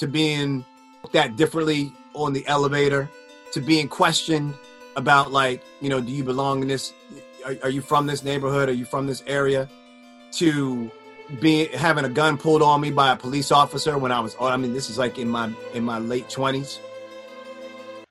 [0.00, 0.64] to being
[1.12, 3.08] that differently on the elevator
[3.52, 4.54] to being questioned
[4.96, 6.92] about like you know do you belong in this
[7.44, 8.68] are, are you from this neighborhood?
[8.68, 9.68] Are you from this area?
[10.32, 10.90] To
[11.40, 14.46] being having a gun pulled on me by a police officer when I was oh,
[14.46, 16.78] I mean this is like in my in my late 20s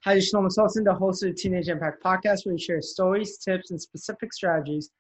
[0.06, 2.82] Hi, this is Shlomo Sultan, the host of the Teenage Impact Podcast, where we share
[2.82, 4.92] stories, tips, and specific strategies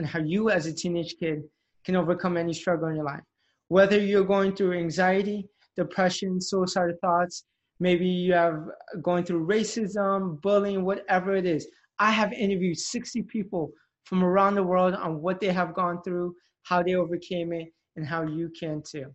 [0.00, 1.44] on how you, as a teenage kid,
[1.84, 3.22] can overcome any struggle in your life.
[3.68, 5.48] Whether you're going through anxiety,
[5.78, 7.44] depression, suicidal thoughts,
[7.80, 8.64] maybe you have
[9.00, 11.66] going through racism, bullying, whatever it is.
[11.98, 13.72] I have interviewed 60 people
[14.04, 18.06] from around the world on what they have gone through, how they overcame it, and
[18.06, 19.06] how you can too.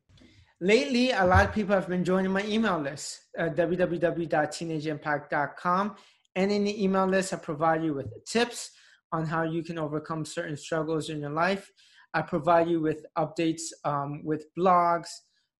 [0.61, 5.95] Lately, a lot of people have been joining my email list at www.teenageimpact.com.
[6.35, 8.71] And in the email list, I provide you with tips
[9.11, 11.69] on how you can overcome certain struggles in your life.
[12.13, 15.09] I provide you with updates um, with blogs,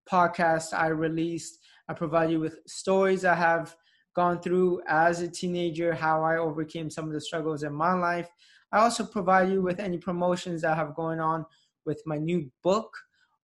[0.09, 1.59] podcasts I released.
[1.89, 3.75] I provide you with stories I have
[4.15, 8.29] gone through as a teenager, how I overcame some of the struggles in my life.
[8.71, 11.45] I also provide you with any promotions I have going on
[11.85, 12.89] with my new book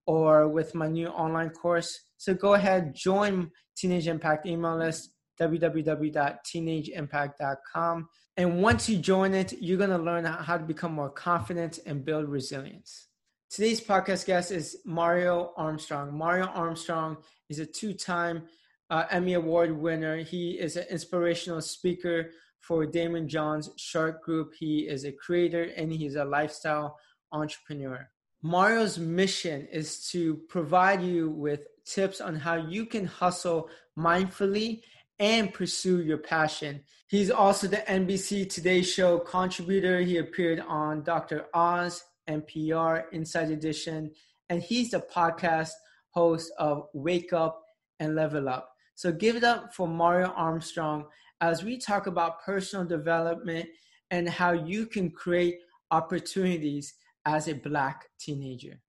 [0.05, 1.99] or with my new online course.
[2.17, 8.09] So go ahead, join Teenage Impact email list, www.teenageimpact.com.
[8.37, 12.05] And once you join it, you're going to learn how to become more confident and
[12.05, 13.08] build resilience.
[13.49, 16.15] Today's podcast guest is Mario Armstrong.
[16.15, 17.17] Mario Armstrong
[17.49, 18.43] is a two time
[18.91, 20.17] uh, Emmy Award winner.
[20.17, 24.53] He is an inspirational speaker for Daymond John's Shark Group.
[24.53, 26.99] He is a creator and he's a lifestyle
[27.31, 28.07] entrepreneur.
[28.43, 34.83] Mario's mission is to provide you with tips on how you can hustle mindfully
[35.17, 36.83] and pursue your passion.
[37.07, 40.01] He's also the NBC Today Show contributor.
[40.01, 41.47] He appeared on Dr.
[41.51, 44.11] Oz, NPR, Inside Edition,
[44.49, 45.71] and he's the podcast
[46.11, 47.61] host of Wake Up
[47.99, 48.69] and Level Up.
[48.95, 51.05] So give it up for Mario Armstrong
[51.41, 53.67] as we talk about personal development
[54.11, 55.55] and how you can create
[55.91, 56.93] opportunities
[57.25, 58.79] as a black teenager.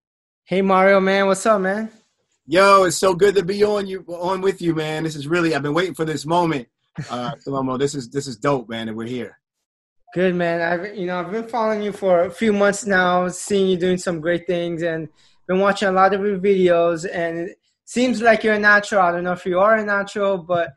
[0.45, 1.91] Hey Mario, man, what's up, man?
[2.47, 5.05] Yo, it's so good to be on you on with you, man.
[5.05, 6.69] This is really I've been waiting for this moment.
[7.09, 9.40] Uh Shlomo, this is this is dope, man, and we're here.
[10.12, 10.60] Good man.
[10.60, 13.97] I've you know I've been following you for a few months now, seeing you doing
[13.97, 15.09] some great things, and
[15.47, 17.09] been watching a lot of your videos.
[17.10, 19.03] And it seems like you're a natural.
[19.03, 20.72] I don't know if you are a natural, but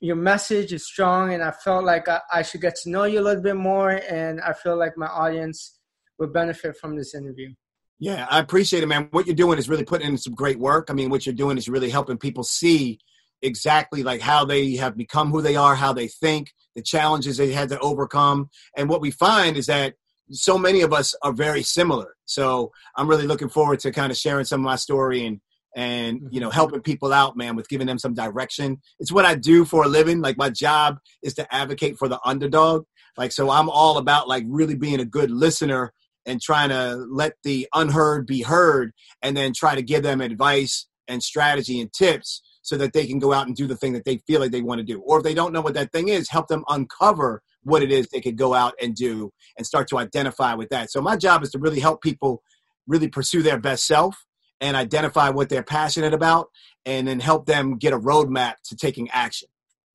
[0.00, 3.20] your message is strong, and I felt like I, I should get to know you
[3.20, 3.90] a little bit more.
[3.90, 5.78] And I feel like my audience
[6.18, 7.54] would benefit from this interview.
[8.00, 9.08] Yeah, I appreciate it, man.
[9.10, 10.88] What you're doing is really putting in some great work.
[10.88, 12.98] I mean, what you're doing is really helping people see
[13.42, 17.52] exactly like how they have become who they are, how they think, the challenges they
[17.52, 18.50] had to overcome.
[18.76, 19.94] And what we find is that
[20.30, 22.14] so many of us are very similar.
[22.24, 25.40] So I'm really looking forward to kind of sharing some of my story and
[25.76, 26.54] and you know mm-hmm.
[26.54, 29.88] helping people out man with giving them some direction it's what i do for a
[29.88, 32.84] living like my job is to advocate for the underdog
[33.18, 35.92] like so i'm all about like really being a good listener
[36.24, 40.86] and trying to let the unheard be heard and then try to give them advice
[41.06, 44.04] and strategy and tips so that they can go out and do the thing that
[44.04, 45.00] they feel like they want to do.
[45.00, 48.08] Or if they don't know what that thing is, help them uncover what it is
[48.08, 50.90] they could go out and do and start to identify with that.
[50.90, 52.42] So my job is to really help people
[52.86, 54.26] really pursue their best self
[54.60, 56.50] and identify what they're passionate about
[56.84, 59.48] and then help them get a roadmap to taking action.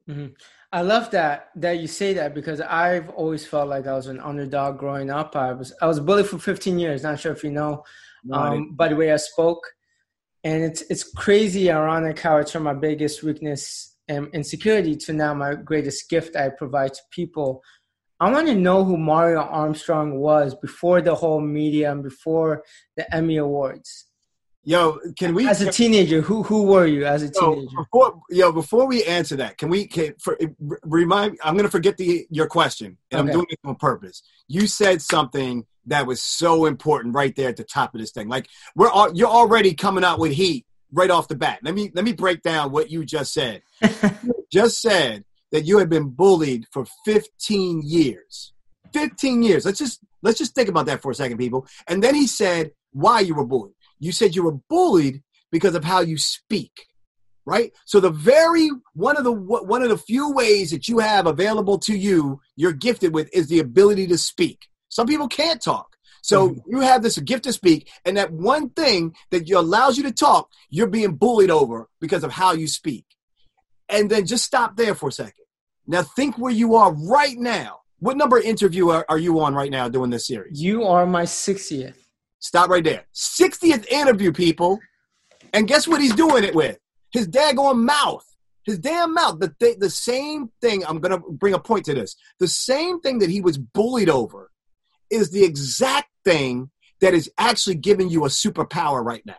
[0.10, 0.34] Mm-hmm.
[0.72, 4.20] I love that that you say that because I've always felt like I was an
[4.20, 5.36] underdog growing up.
[5.36, 7.04] I was I was bullied for 15 years.
[7.04, 7.84] Not sure if you know,
[8.32, 9.62] um, by the way I spoke,
[10.44, 15.34] and it's it's crazy ironic how it's from my biggest weakness and insecurity to now
[15.34, 17.64] my greatest gift I provide to people.
[18.20, 22.64] I want to know who Mario Armstrong was before the whole media and before
[22.96, 24.06] the Emmy Awards.
[24.66, 26.22] Yo, can we as a teenager?
[26.22, 27.62] Who who were you as a teenager?
[27.62, 30.38] Yo, before, yo, before we answer that, can we can, for,
[30.84, 31.38] remind?
[31.44, 33.30] I'm going to forget the your question, and okay.
[33.30, 34.24] I'm doing it on purpose.
[34.48, 38.28] You said something that was so important right there at the top of this thing.
[38.28, 41.60] Like we're all, you're already coming out with heat right off the bat.
[41.64, 43.62] Let me let me break down what you just said.
[44.52, 48.54] just said that you had been bullied for 15 years.
[48.94, 49.66] 15 years.
[49.66, 51.68] Let's just let's just think about that for a second, people.
[51.88, 53.74] And then he said why you were bullied
[54.04, 55.22] you said you were bullied
[55.52, 56.88] because of how you speak
[57.46, 61.26] right so the very one of the one of the few ways that you have
[61.26, 64.60] available to you you're gifted with is the ability to speak
[64.94, 66.60] some people can't talk so mm-hmm.
[66.72, 70.50] you have this gift to speak and that one thing that allows you to talk
[70.70, 73.06] you're being bullied over because of how you speak
[73.90, 75.46] and then just stop there for a second
[75.88, 79.72] now think where you are right now what number interview are, are you on right
[79.72, 81.96] now doing this series you are my 60th
[82.44, 83.06] Stop right there.
[83.16, 84.80] 60th interview, people.
[85.54, 86.78] And guess what he's doing it with?
[87.14, 88.26] His daggone mouth.
[88.66, 89.40] His damn mouth.
[89.40, 92.18] The, th- the same thing, I'm going to bring a point to this.
[92.40, 94.52] The same thing that he was bullied over
[95.10, 96.70] is the exact thing
[97.02, 99.36] that is actually giving you a superpower right now.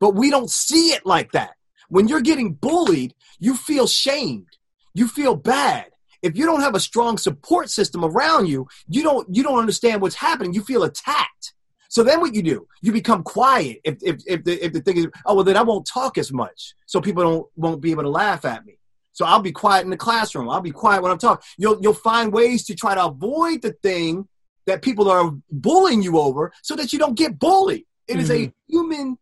[0.00, 1.52] But we don't see it like that.
[1.88, 4.48] When you're getting bullied, you feel shamed.
[4.94, 5.90] You feel bad.
[6.22, 10.00] If you don't have a strong support system around you, you don't you don't understand
[10.00, 10.54] what's happening.
[10.54, 11.54] You feel attacked.
[11.88, 12.66] So then what you do?
[12.80, 13.80] You become quiet.
[13.84, 16.32] If if if the if the thing is, oh well, then I won't talk as
[16.32, 18.78] much, so people don't won't be able to laugh at me.
[19.12, 20.48] So I'll be quiet in the classroom.
[20.48, 21.44] I'll be quiet when I'm talking.
[21.58, 24.26] You'll you'll find ways to try to avoid the thing
[24.66, 27.84] that people are bullying you over, so that you don't get bullied.
[28.06, 28.20] It mm-hmm.
[28.20, 28.50] is a mm-hmm.
[28.68, 29.18] human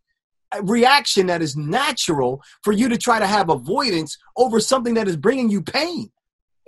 [0.62, 5.16] reaction that is natural for you to try to have avoidance over something that is
[5.16, 6.10] bringing you pain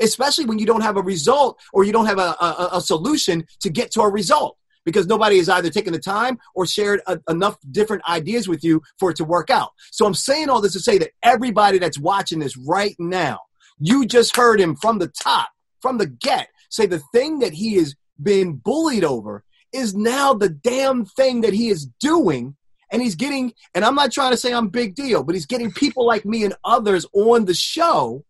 [0.01, 3.47] especially when you don't have a result or you don't have a, a, a solution
[3.61, 7.19] to get to a result because nobody has either taken the time or shared a,
[7.29, 9.71] enough different ideas with you for it to work out.
[9.91, 13.41] So I'm saying all this to say that everybody that's watching this right now,
[13.79, 15.49] you just heard him from the top,
[15.81, 20.49] from the get, say the thing that he is being bullied over is now the
[20.49, 22.57] damn thing that he is doing.
[22.91, 25.73] And he's getting, and I'm not trying to say I'm big deal, but he's getting
[25.73, 28.23] people like me and others on the show.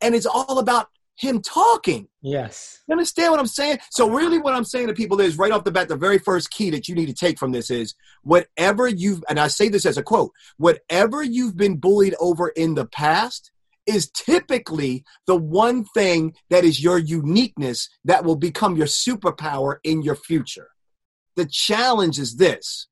[0.00, 2.08] And it's all about him talking.
[2.22, 2.80] Yes.
[2.88, 3.78] You understand what I'm saying?
[3.90, 6.50] So really what I'm saying to people is right off the bat, the very first
[6.50, 9.84] key that you need to take from this is whatever you've, and I say this
[9.84, 13.51] as a quote, whatever you've been bullied over in the past
[13.86, 20.02] is typically the one thing that is your uniqueness that will become your superpower in
[20.02, 20.68] your future.
[21.36, 22.88] The challenge is this.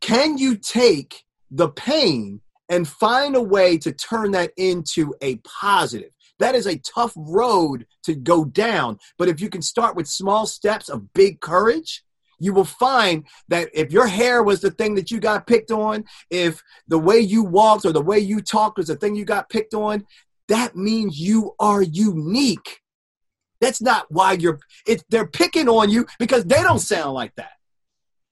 [0.00, 6.10] Can you take the pain and find a way to turn that into a positive?
[6.38, 8.98] That is a tough road to go down.
[9.18, 12.04] But if you can start with small steps of big courage,
[12.44, 16.04] you will find that if your hair was the thing that you got picked on,
[16.30, 19.48] if the way you walked or the way you talked was the thing you got
[19.48, 20.04] picked on,
[20.48, 22.80] that means you are unique.
[23.60, 27.52] That's not why you're it, they're picking on you because they don't sound like that.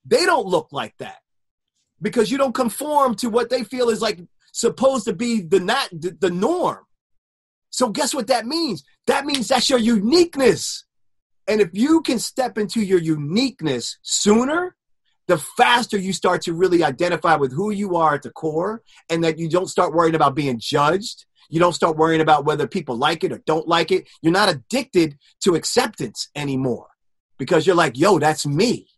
[0.04, 1.18] They don't look like that.
[2.00, 4.20] Because you don't conform to what they feel is like
[4.52, 6.80] supposed to be the not the, the norm.
[7.70, 8.84] So guess what that means?
[9.06, 10.84] That means that's your uniqueness.
[11.48, 14.76] And if you can step into your uniqueness sooner,
[15.28, 19.22] the faster you start to really identify with who you are at the core and
[19.24, 21.26] that you don't start worrying about being judged.
[21.48, 24.08] You don't start worrying about whether people like it or don't like it.
[24.20, 26.88] You're not addicted to acceptance anymore
[27.38, 28.88] because you're like, yo, that's me.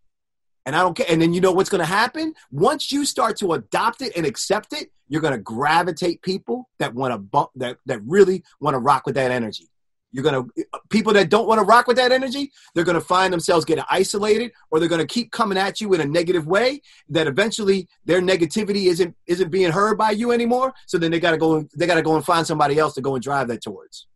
[0.67, 1.07] And I don't care.
[1.09, 2.35] And then you know what's going to happen?
[2.51, 6.95] Once you start to adopt it and accept it, you're going to gravitate people that
[6.95, 9.69] want to bump that that really want to rock with that energy.
[10.15, 13.01] You're going to people that don't want to rock with that energy, they're going to
[13.01, 16.47] find themselves getting isolated or they're going to keep coming at you in a negative
[16.47, 20.73] way that eventually their negativity isn't isn't being heard by you anymore.
[20.87, 23.01] So then they got to go they got to go and find somebody else to
[23.01, 24.07] go and drive that towards.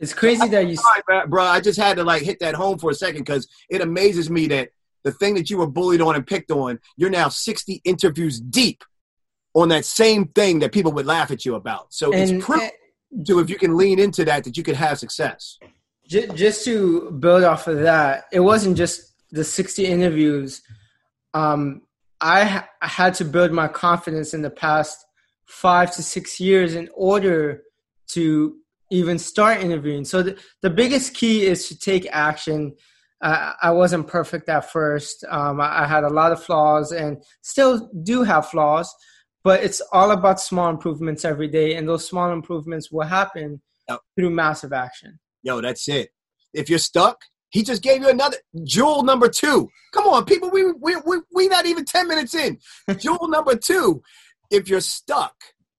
[0.00, 2.90] It's crazy that you sorry, bro, I just had to like hit that home for
[2.90, 4.70] a second cuz it amazes me that
[5.04, 8.84] the thing that you were bullied on and picked on, you're now 60 interviews deep
[9.52, 11.92] on that same thing that people would laugh at you about.
[11.92, 12.70] So and, it's proof
[13.26, 15.58] to if you can lean into that that you could have success.
[16.08, 20.62] Just to build off of that, it wasn't just the 60 interviews.
[21.32, 21.82] Um,
[22.20, 25.04] I, I had to build my confidence in the past
[25.46, 27.62] five to six years in order
[28.08, 28.56] to
[28.90, 30.04] even start interviewing.
[30.04, 32.74] So the, the biggest key is to take action
[33.22, 35.24] I, I wasn't perfect at first.
[35.28, 38.92] Um, I, I, had a lot of flaws and still do have flaws,
[39.44, 41.74] but it's all about small improvements every day.
[41.74, 44.00] And those small improvements will happen yep.
[44.16, 45.18] through massive action.
[45.42, 46.10] Yo, that's it.
[46.52, 47.18] If you're stuck,
[47.50, 49.68] he just gave you another jewel number two.
[49.92, 52.58] Come on, people, we we we we not even ten minutes in.
[52.98, 54.02] jewel number two.
[54.50, 55.34] If you're stuck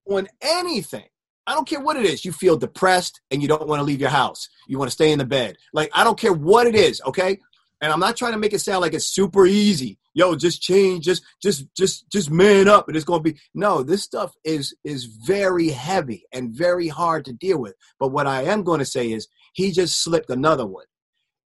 [0.08, 1.05] on anything,
[1.46, 2.25] I don't care what it is.
[2.25, 4.50] You feel depressed and you don't want to leave your house.
[4.67, 5.58] You want to stay in the bed.
[5.74, 7.38] Like, I don't care what it is, okay?
[7.82, 10.00] And I'm not trying to make it sound like it's super easy.
[10.15, 14.03] Yo, just change, just just just just man up and it's to be No, this
[14.03, 17.74] stuff is is very heavy and very hard to deal with.
[18.00, 20.86] But what I am going to say is he just slipped another one.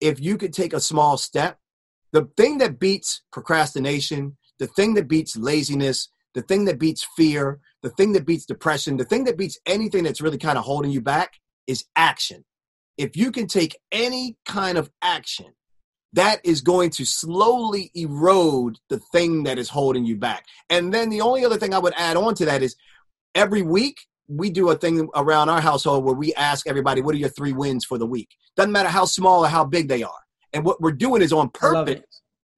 [0.00, 1.59] If you could take a small step,
[2.12, 7.61] the thing that beats procrastination, the thing that beats laziness, the thing that beats fear,
[7.83, 10.90] the thing that beats depression, the thing that beats anything that's really kind of holding
[10.90, 11.35] you back
[11.67, 12.45] is action.
[12.99, 15.55] If you can take any kind of action,
[16.12, 20.45] that is going to slowly erode the thing that is holding you back.
[20.69, 22.75] And then the only other thing I would add on to that is
[23.35, 27.19] every week we do a thing around our household where we ask everybody, what are
[27.19, 28.29] your three wins for the week?
[28.57, 30.21] Doesn't matter how small or how big they are.
[30.52, 32.02] And what we're doing is on purpose.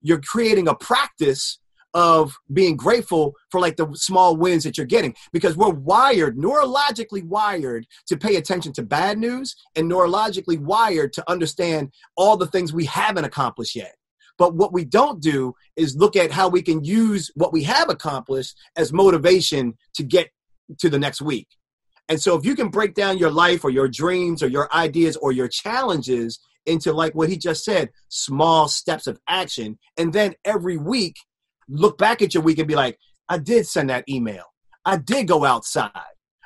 [0.01, 1.59] You're creating a practice
[1.95, 7.25] of being grateful for like the small wins that you're getting because we're wired, neurologically
[7.25, 12.73] wired to pay attention to bad news and neurologically wired to understand all the things
[12.73, 13.95] we haven't accomplished yet.
[14.39, 17.91] But what we don't do is look at how we can use what we have
[17.91, 20.31] accomplished as motivation to get
[20.79, 21.49] to the next week.
[22.09, 25.17] And so if you can break down your life or your dreams or your ideas
[25.17, 30.35] or your challenges into like what he just said, small steps of action, and then
[30.45, 31.17] every week
[31.73, 32.99] look back at your week and be like,
[33.29, 34.45] I did send that email.
[34.85, 35.91] I did go outside.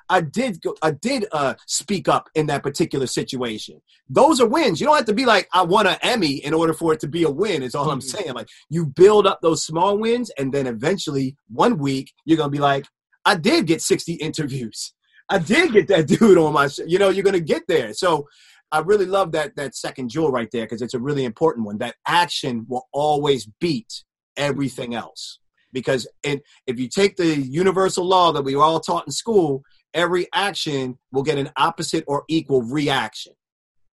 [0.09, 3.81] I did go, I did uh, speak up in that particular situation.
[4.09, 4.81] Those are wins.
[4.81, 7.09] You don't have to be like I won an Emmy in order for it to
[7.09, 7.63] be a win.
[7.63, 8.09] Is all I'm mm-hmm.
[8.09, 8.35] saying.
[8.35, 12.59] Like you build up those small wins, and then eventually one week you're gonna be
[12.59, 12.87] like,
[13.25, 14.93] I did get 60 interviews.
[15.29, 16.69] I did get that dude on my.
[16.87, 17.93] You know, you're gonna get there.
[17.93, 18.29] So
[18.71, 21.79] I really love that that second jewel right there because it's a really important one.
[21.79, 24.05] That action will always beat
[24.37, 25.39] everything else.
[25.73, 29.63] Because it, if you take the universal law that we were all taught in school,
[29.93, 33.33] every action will get an opposite or equal reaction.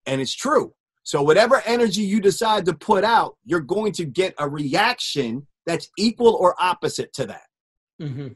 [0.06, 0.74] And it's true.
[1.04, 5.90] So, whatever energy you decide to put out, you're going to get a reaction that's
[5.98, 7.48] equal or opposite to that.
[8.02, 8.28] Mm-hmm.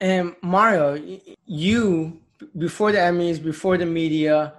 [0.00, 2.20] And Mario, you,
[2.56, 4.54] before the Emmys, before the media,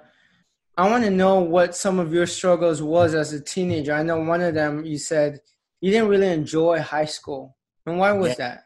[0.77, 3.93] I want to know what some of your struggles was as a teenager.
[3.93, 5.39] I know one of them you said
[5.85, 7.55] you didn't really enjoy high school.
[7.85, 8.35] And why was yeah.
[8.37, 8.63] that?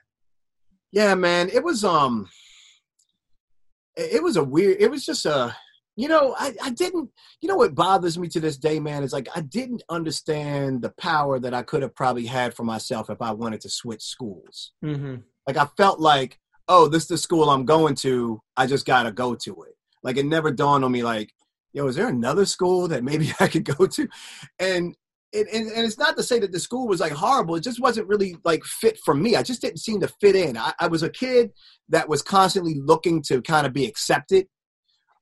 [0.93, 2.29] Yeah, man, it was um
[3.97, 5.53] it was a weird it was just a
[5.97, 7.09] you know, I, I didn't
[7.41, 10.91] you know what bothers me to this day, man, is like I didn't understand the
[10.91, 14.71] power that I could have probably had for myself if I wanted to switch schools.
[14.81, 15.15] Mm-hmm.
[15.45, 19.11] Like I felt like, oh, this is the school I'm going to, I just gotta
[19.11, 19.75] go to it.
[20.03, 21.33] Like it never dawned on me like,
[21.73, 24.07] yo, is there another school that maybe I could go to?
[24.57, 24.95] And
[25.33, 27.55] and, and, and, it's not to say that the school was like horrible.
[27.55, 29.36] It just wasn't really like fit for me.
[29.36, 30.57] I just didn't seem to fit in.
[30.57, 31.51] I, I was a kid
[31.89, 34.48] that was constantly looking to kind of be accepted.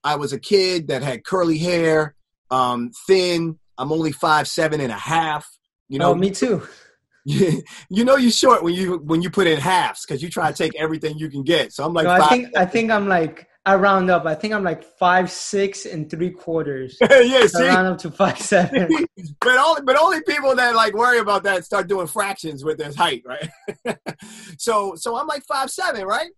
[0.03, 2.15] I was a kid that had curly hair,
[2.51, 3.59] um, thin.
[3.77, 5.47] I'm only five seven and a half.
[5.89, 6.65] You know, oh, me too.
[7.25, 10.57] you know you're short when you when you put in halves because you try to
[10.57, 11.73] take everything you can get.
[11.73, 14.25] So I'm like, no, I think I think I'm like I round up.
[14.25, 16.95] I think I'm like five six and three quarters.
[17.01, 18.87] yeah, see, I round up to five seven.
[19.41, 22.93] but only but only people that like worry about that start doing fractions with their
[22.93, 23.49] height, right?
[24.57, 26.29] so so I'm like five seven, right?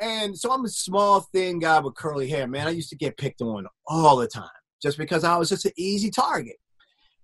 [0.00, 2.46] And so I'm a small, thin guy with curly hair.
[2.46, 4.48] Man, I used to get picked on all the time
[4.80, 6.58] just because I was just an easy target.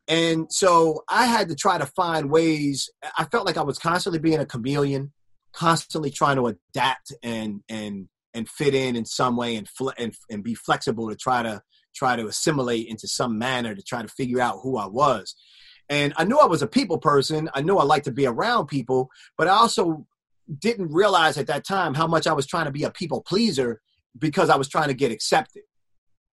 [0.08, 2.90] And so I had to try to find ways.
[3.16, 5.12] I felt like I was constantly being a chameleon,
[5.52, 10.14] constantly trying to adapt and and and fit in in some way and, fl- and
[10.30, 11.62] and be flexible to try to
[11.94, 15.36] try to assimilate into some manner to try to figure out who I was.
[15.88, 17.48] And I knew I was a people person.
[17.54, 20.06] I knew I liked to be around people, but I also
[20.58, 23.80] didn't realize at that time how much I was trying to be a people pleaser
[24.18, 25.62] because I was trying to get accepted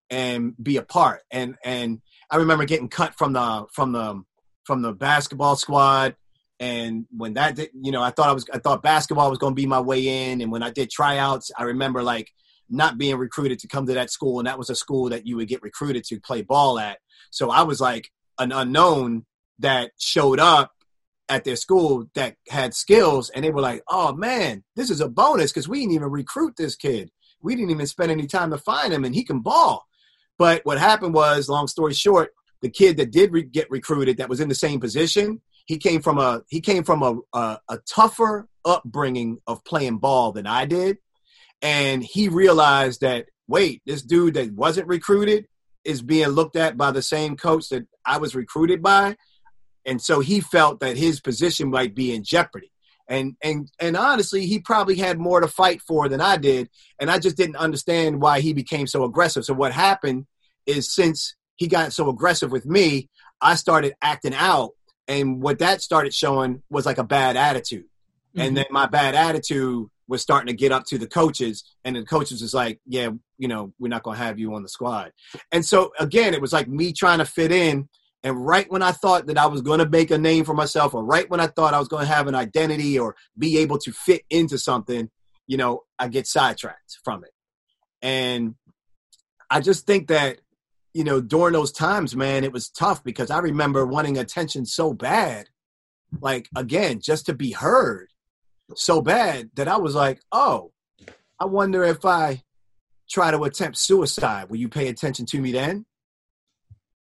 [0.10, 1.22] and be a part.
[1.31, 4.24] And and I remember getting cut from the from the
[4.63, 6.15] from the basketball squad
[6.62, 9.53] and when that did, you know, I thought I was, I thought basketball was going
[9.53, 10.41] to be my way in.
[10.41, 12.32] And when I did tryouts, I remember like
[12.70, 14.39] not being recruited to come to that school.
[14.39, 17.00] And that was a school that you would get recruited to play ball at.
[17.32, 19.25] So I was like an unknown
[19.58, 20.72] that showed up
[21.27, 23.32] at their school that had skills.
[23.32, 26.58] And they were like, oh man, this is a bonus because we didn't even recruit
[26.58, 27.10] this kid.
[27.41, 29.88] We didn't even spend any time to find him and he can ball.
[30.38, 34.30] But what happened was, long story short, the kid that did re- get recruited that
[34.30, 37.77] was in the same position he came from a he came from a, a, a
[37.89, 40.98] tougher upbringing of playing ball than I did,
[41.62, 45.46] and he realized that wait, this dude that wasn't recruited
[45.84, 49.18] is being looked at by the same coach that I was recruited by,
[49.86, 52.72] and so he felt that his position might be in jeopardy.
[53.08, 57.12] And and and honestly, he probably had more to fight for than I did, and
[57.12, 59.44] I just didn't understand why he became so aggressive.
[59.44, 60.27] So what happened
[60.65, 63.10] is since he got so aggressive with me,
[63.41, 64.72] I started acting out
[65.08, 67.86] and what that started showing was like a bad attitude.
[68.36, 68.48] Mm-hmm.
[68.48, 72.03] and then my bad attitude was starting to get up to the coaches and the
[72.03, 75.12] coaches was like yeah you know we're not going to have you on the squad.
[75.51, 77.89] And so again it was like me trying to fit in
[78.24, 80.93] and right when i thought that i was going to make a name for myself
[80.93, 83.77] or right when i thought i was going to have an identity or be able
[83.79, 85.10] to fit into something
[85.48, 87.31] you know i get sidetracked from it.
[88.01, 88.55] And
[89.50, 90.39] i just think that
[90.93, 94.93] you know, during those times, man, it was tough because I remember wanting attention so
[94.93, 95.48] bad,
[96.19, 98.10] like again, just to be heard
[98.75, 100.71] so bad that I was like, oh,
[101.39, 102.43] I wonder if I
[103.10, 105.86] try to attempt suicide, will you pay attention to me then?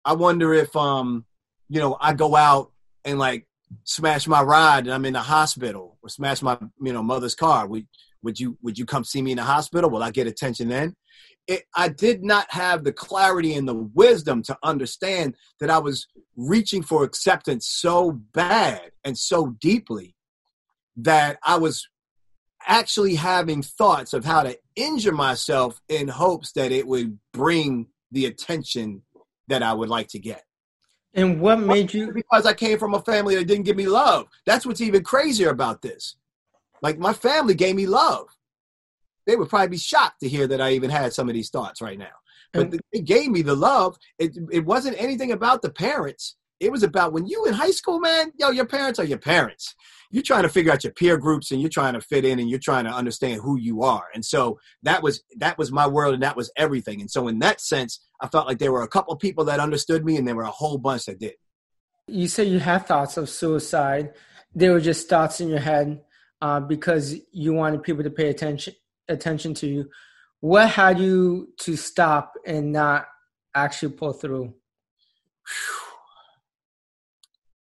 [0.04, 1.26] I wonder if, um,
[1.68, 2.72] you know, I go out
[3.04, 3.46] and like
[3.84, 7.66] smash my ride and I'm in the hospital or smash my you know mother's car,
[7.66, 7.86] would
[8.22, 9.90] would you would you come see me in the hospital?
[9.90, 10.94] Will I get attention then?
[11.50, 16.06] It, I did not have the clarity and the wisdom to understand that I was
[16.36, 20.14] reaching for acceptance so bad and so deeply
[20.98, 21.88] that I was
[22.68, 28.26] actually having thoughts of how to injure myself in hopes that it would bring the
[28.26, 29.02] attention
[29.48, 30.44] that I would like to get.
[31.14, 32.12] And what made you?
[32.12, 34.28] Because I came from a family that didn't give me love.
[34.46, 36.14] That's what's even crazier about this.
[36.80, 38.28] Like my family gave me love.
[39.30, 41.80] They would probably be shocked to hear that I even had some of these thoughts
[41.80, 42.16] right now.
[42.52, 43.96] But and, they gave me the love.
[44.18, 46.36] It, it wasn't anything about the parents.
[46.58, 49.74] It was about when you in high school, man, yo, your parents are your parents
[50.10, 52.50] you're trying to figure out your peer groups and you're trying to fit in and
[52.50, 56.14] you're trying to understand who you are and so that was that was my world
[56.14, 58.88] and that was everything and so in that sense i felt like there were a
[58.88, 61.36] couple of people that understood me and there were a whole bunch that didn't.
[62.06, 64.12] you say you had thoughts of suicide
[64.54, 66.00] they were just thoughts in your head
[66.42, 68.74] uh, because you wanted people to pay attention
[69.10, 69.90] attention to you
[70.40, 73.06] what had you to stop and not
[73.54, 74.54] actually pull through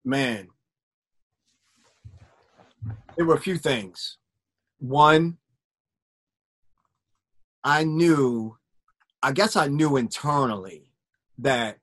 [0.05, 0.49] man
[3.17, 4.19] there were a few things.
[4.79, 5.39] One,
[7.65, 8.57] I knew,
[9.23, 10.93] I guess I knew internally
[11.39, 11.79] that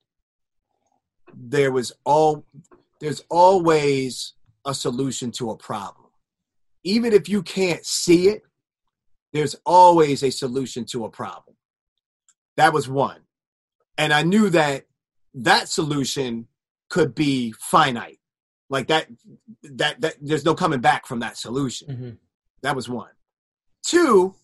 [1.36, 2.46] there was all
[3.00, 4.34] there's always
[4.64, 6.06] a solution to a problem.
[6.84, 8.42] Even if you can't see it,
[9.34, 11.56] there's always a solution to a problem.
[12.56, 13.20] That was one.
[13.98, 14.86] And I knew that
[15.34, 16.46] that solution
[16.88, 18.20] could be finite.
[18.70, 19.08] Like that
[19.64, 21.88] that that there's no coming back from that solution.
[21.88, 22.10] Mm-hmm.
[22.62, 23.10] that was one.
[23.84, 24.34] Two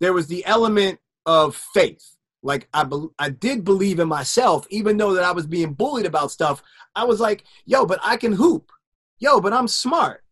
[0.00, 2.16] there was the element of faith.
[2.42, 6.06] Like I, be- I did believe in myself even though that i was being bullied
[6.06, 6.60] about stuff
[6.96, 8.72] i was like yo but i can hoop.
[9.20, 10.24] Yo but i'm smart.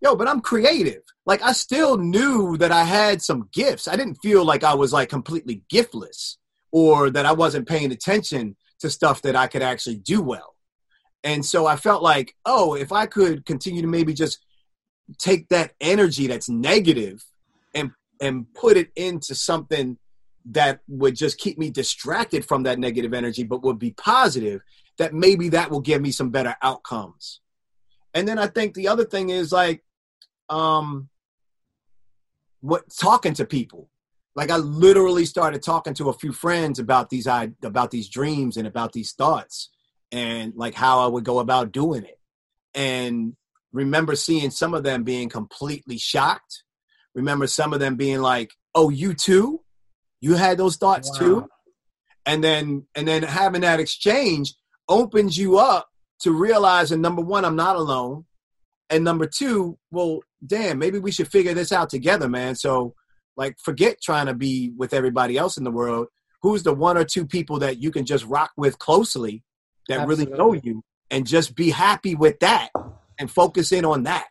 [0.00, 3.86] Yo but i'm creative like i still knew that i had some gifts.
[3.88, 6.36] I didn't feel like i was like completely giftless
[6.72, 10.56] or that i wasn't paying attention to stuff that i could actually do well.
[11.26, 14.38] And so I felt like, oh, if I could continue to maybe just
[15.18, 17.24] take that energy that's negative
[17.74, 19.98] and and put it into something
[20.46, 24.60] that would just keep me distracted from that negative energy but would be positive
[24.98, 27.40] that maybe that will give me some better outcomes.
[28.14, 29.82] And then i think the other thing is like
[30.48, 31.08] um
[32.66, 33.88] what talking to people
[34.34, 38.56] like i literally started talking to a few friends about these i about these dreams
[38.56, 39.70] and about these thoughts
[40.12, 42.18] and like how I would go about doing it.
[42.74, 43.34] And
[43.72, 46.62] remember seeing some of them being completely shocked.
[47.14, 49.62] Remember some of them being like, "Oh, you too?
[50.20, 51.18] You had those thoughts wow.
[51.18, 51.48] too?"
[52.26, 54.54] And then and then having that exchange
[54.88, 55.88] opens you up
[56.20, 58.25] to realizing number one, I'm not alone.
[58.90, 62.54] And number two, well, damn, maybe we should figure this out together, man.
[62.54, 62.94] So
[63.36, 66.08] like forget trying to be with everybody else in the world.
[66.42, 69.42] Who's the one or two people that you can just rock with closely
[69.88, 70.26] that Absolutely.
[70.26, 72.70] really know you and just be happy with that
[73.18, 74.26] and focus in on that.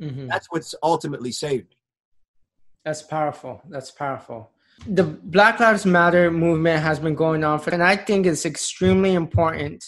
[0.00, 0.28] Mm-hmm.
[0.28, 1.76] That's what's ultimately saved me.
[2.84, 3.62] That's powerful.
[3.68, 4.50] That's powerful.
[4.86, 9.14] The Black Lives Matter movement has been going on for, and I think it's extremely
[9.14, 9.84] important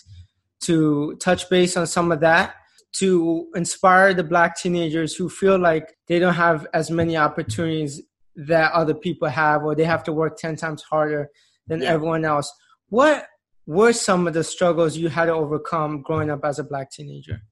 [0.62, 2.54] to touch base on some of that
[2.96, 8.02] to inspire the black teenagers who feel like they don't have as many opportunities
[8.34, 11.28] that other people have or they have to work 10 times harder
[11.66, 11.90] than yeah.
[11.90, 12.52] everyone else.
[12.88, 13.26] What
[13.66, 17.42] were some of the struggles you had to overcome growing up as a black teenager?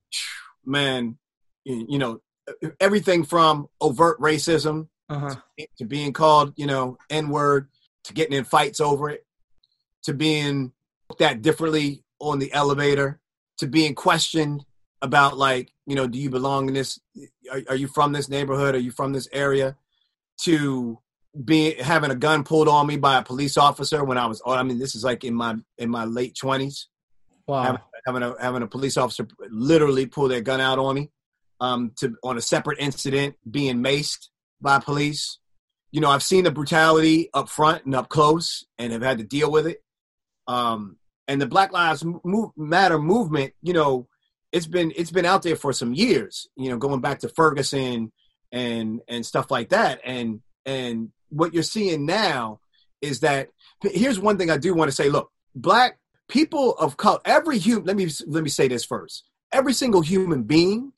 [0.64, 1.18] Man,
[1.64, 2.20] you know,
[2.81, 5.35] everything from overt racism uh-huh.
[5.79, 7.68] to being called, you know, N word,
[8.05, 9.27] to getting in fights over it,
[10.05, 10.72] to being
[11.11, 13.20] looked at differently on the elevator,
[13.59, 14.64] to being questioned
[15.07, 17.01] about, like, you know, do you belong in this?
[17.51, 18.75] Are, are you from this neighborhood?
[18.75, 19.77] Are you from this area?
[20.42, 20.99] To
[21.45, 24.62] being having a gun pulled on me by a police officer when I was I
[24.62, 26.88] mean this is like in my in my late twenties.
[27.47, 27.62] Wow.
[27.62, 31.11] Having, having, a having a police officer literally pull their gun out on me.
[31.59, 34.29] Um, to on a separate incident, being maced
[34.61, 35.38] by police.
[35.90, 39.25] You know, I've seen the brutality up front and up close, and have had to
[39.25, 39.83] deal with it.
[40.47, 42.05] Um, and the Black Lives
[42.57, 44.07] Matter movement, you know,
[44.57, 46.49] it's been it's been out there for some years.
[46.57, 48.11] You know, going back to Ferguson
[48.51, 52.61] and and stuff like that, and and what you're seeing now
[53.03, 53.51] is that
[53.83, 55.11] here's one thing I do want to say.
[55.11, 57.85] Look, black people of color, every human.
[57.85, 59.25] Let me let me say this first.
[59.53, 60.92] Every single human being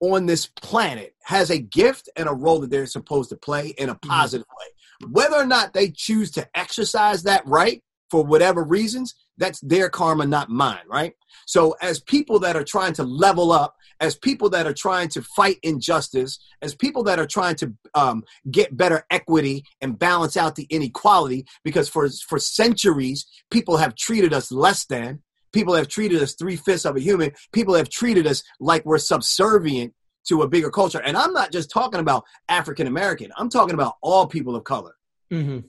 [0.00, 3.88] on this planet has a gift and a role that they're supposed to play in
[3.88, 4.08] a mm-hmm.
[4.08, 5.08] positive way.
[5.10, 10.26] Whether or not they choose to exercise that right for whatever reasons, That's their karma,
[10.26, 11.14] not mine, right?
[11.46, 15.22] So, as people that are trying to level up, as people that are trying to
[15.22, 20.56] fight injustice, as people that are trying to um, get better equity and balance out
[20.56, 25.22] the inequality, because for for centuries people have treated us less than,
[25.52, 28.98] people have treated us three fifths of a human, people have treated us like we're
[28.98, 29.94] subservient
[30.28, 31.00] to a bigger culture.
[31.00, 33.32] And I'm not just talking about African American.
[33.36, 34.94] I'm talking about all people of color
[35.32, 35.60] mm-hmm.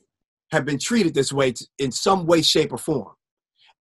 [0.52, 3.14] have been treated this way in some way, shape, or form.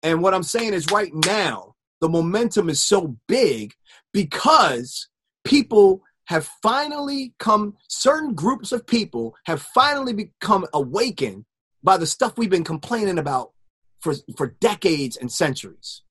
[0.02, 3.74] And what I'm saying is, right now, the momentum is so big
[4.12, 5.08] because
[5.44, 11.44] people have finally come, certain groups of people have finally become awakened
[11.82, 13.52] by the stuff we've been complaining about
[14.00, 16.02] for, for decades and centuries.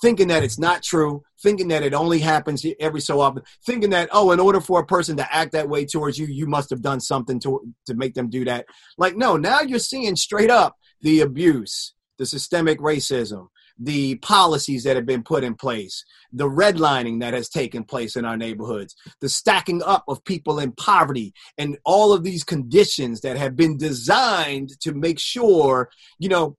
[0.00, 4.08] Thinking that it's not true, thinking that it only happens every so often, thinking that,
[4.12, 6.82] oh, in order for a person to act that way towards you, you must have
[6.82, 8.66] done something to, to make them do that.
[8.96, 14.96] Like, no, now you're seeing straight up the abuse, the systemic racism, the policies that
[14.96, 19.28] have been put in place, the redlining that has taken place in our neighborhoods, the
[19.28, 24.70] stacking up of people in poverty, and all of these conditions that have been designed
[24.80, 26.56] to make sure, you know,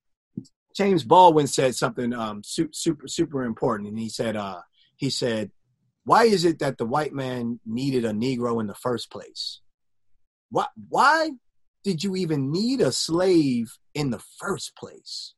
[0.76, 4.62] James Baldwin said something um, super super important, and he said uh,
[4.96, 5.52] he said,
[6.06, 9.60] "Why is it that the white man needed a Negro in the first place?
[10.52, 11.32] Why why
[11.84, 15.34] did you even need a slave in the first place?"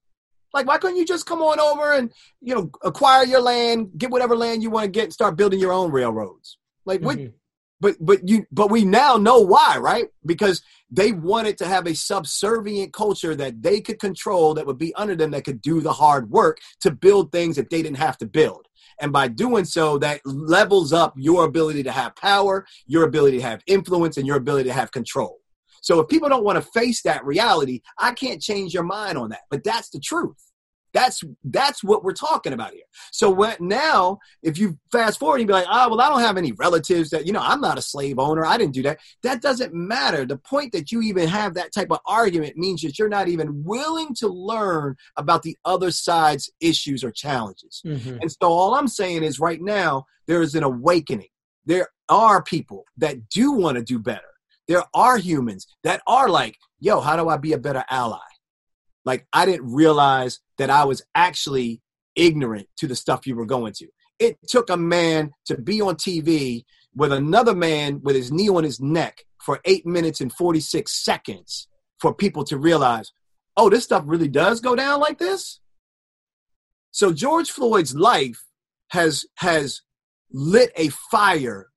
[0.54, 2.12] Like, why couldn't you just come on over and,
[2.42, 5.60] you know, acquire your land, get whatever land you want to get, and start building
[5.60, 6.58] your own railroads?
[6.86, 7.18] Like, what?
[7.18, 7.36] Mm-hmm.
[7.80, 10.06] But but you but we now know why, right?
[10.24, 10.62] Because
[10.92, 15.16] they wanted to have a subservient culture that they could control, that would be under
[15.16, 18.28] them, that could do the hard work to build things that they didn't have to
[18.28, 18.68] build.
[19.00, 23.44] And by doing so, that levels up your ability to have power, your ability to
[23.44, 25.41] have influence, and your ability to have control.
[25.82, 29.30] So if people don't want to face that reality, I can't change your mind on
[29.30, 29.42] that.
[29.50, 30.38] But that's the truth.
[30.94, 32.84] That's that's what we're talking about here.
[33.12, 36.38] So when, now, if you fast forward, you'd be like, oh, well, I don't have
[36.38, 37.40] any relatives that you know.
[37.42, 38.46] I'm not a slave owner.
[38.46, 39.00] I didn't do that.
[39.24, 40.26] That doesn't matter.
[40.26, 43.64] The point that you even have that type of argument means that you're not even
[43.64, 47.82] willing to learn about the other side's issues or challenges.
[47.86, 48.18] Mm-hmm.
[48.22, 51.30] And so all I'm saying is, right now, there is an awakening.
[51.66, 54.31] There are people that do want to do better
[54.68, 58.20] there are humans that are like, yo, how do I be a better ally?
[59.04, 61.82] Like, I didn't realize that I was actually
[62.16, 63.88] ignorant to the stuff you were going to.
[64.20, 66.64] It took a man to be on TV
[66.96, 71.68] with another man with his knee on his neck for eight minutes and 46 seconds
[72.00, 73.12] for people to realize,
[73.58, 75.60] oh, this stuff really does go down like this?
[76.92, 78.44] So George Floyd's life
[78.90, 79.82] has has
[80.32, 81.70] lit a fire,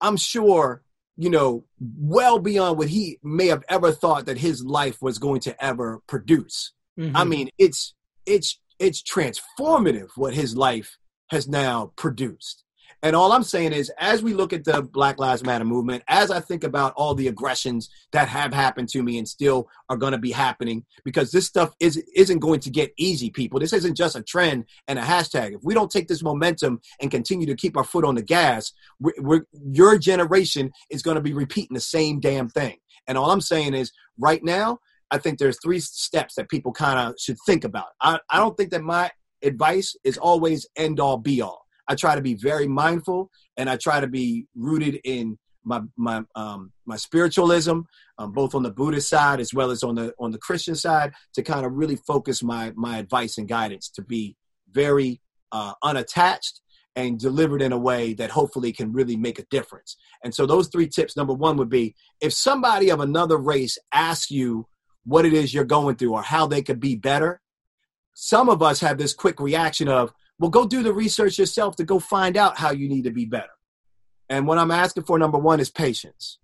[0.00, 0.82] I'm sure,
[1.16, 5.40] you know, well beyond what he may have ever thought that his life was going
[5.40, 6.72] to ever produce.
[6.98, 7.16] Mm-hmm.
[7.16, 7.94] I mean, it's
[8.26, 10.98] it's it's transformative what his life
[11.30, 12.63] has now produced.
[13.04, 16.30] And all I'm saying is, as we look at the Black Lives Matter movement, as
[16.30, 20.12] I think about all the aggressions that have happened to me and still are going
[20.12, 23.60] to be happening, because this stuff is, isn't going to get easy, people.
[23.60, 25.54] This isn't just a trend and a hashtag.
[25.54, 28.72] If we don't take this momentum and continue to keep our foot on the gas,
[28.98, 32.78] we're, we're, your generation is going to be repeating the same damn thing.
[33.06, 34.78] And all I'm saying is, right now,
[35.10, 37.88] I think there's three steps that people kind of should think about.
[38.00, 39.10] I, I don't think that my
[39.42, 41.63] advice is always end all be all.
[41.88, 46.22] I try to be very mindful and I try to be rooted in my my
[46.34, 47.80] um, my spiritualism,
[48.18, 51.12] um, both on the Buddhist side as well as on the on the Christian side,
[51.34, 54.36] to kind of really focus my my advice and guidance to be
[54.70, 55.20] very
[55.52, 56.60] uh, unattached
[56.96, 59.96] and delivered in a way that hopefully can really make a difference.
[60.22, 61.16] And so those three tips.
[61.16, 64.66] Number one would be if somebody of another race asks you
[65.04, 67.40] what it is you're going through or how they could be better.
[68.14, 71.84] Some of us have this quick reaction of, well, go do the research yourself to
[71.84, 73.48] go find out how you need to be better.
[74.28, 76.38] And what I'm asking for, number one, is patience.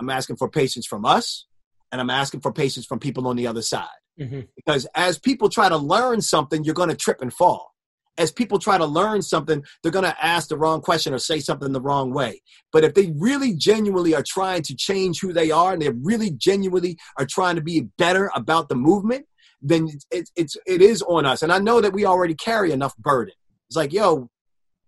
[0.00, 1.46] I'm asking for patience from us,
[1.92, 3.88] and I'm asking for patience from people on the other side.
[4.18, 4.40] Mm-hmm.
[4.56, 7.72] Because as people try to learn something, you're going to trip and fall.
[8.18, 11.38] As people try to learn something, they're going to ask the wrong question or say
[11.38, 12.40] something the wrong way.
[12.72, 16.30] But if they really genuinely are trying to change who they are and they really
[16.30, 19.26] genuinely are trying to be better about the movement,
[19.62, 21.42] then it's it's it is on us.
[21.42, 23.34] And I know that we already carry enough burden.
[23.68, 24.28] It's like, yo,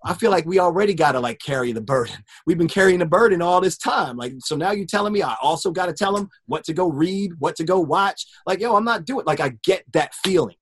[0.05, 2.17] I feel like we already got to like carry the burden.
[2.47, 4.17] We've been carrying the burden all this time.
[4.17, 6.89] Like, so now you're telling me I also got to tell them what to go
[6.89, 8.27] read, what to go watch.
[8.47, 9.25] Like, yo, I'm not doing.
[9.27, 10.57] Like, I get that feeling.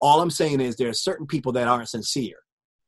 [0.00, 2.38] All I'm saying is there are certain people that aren't sincere,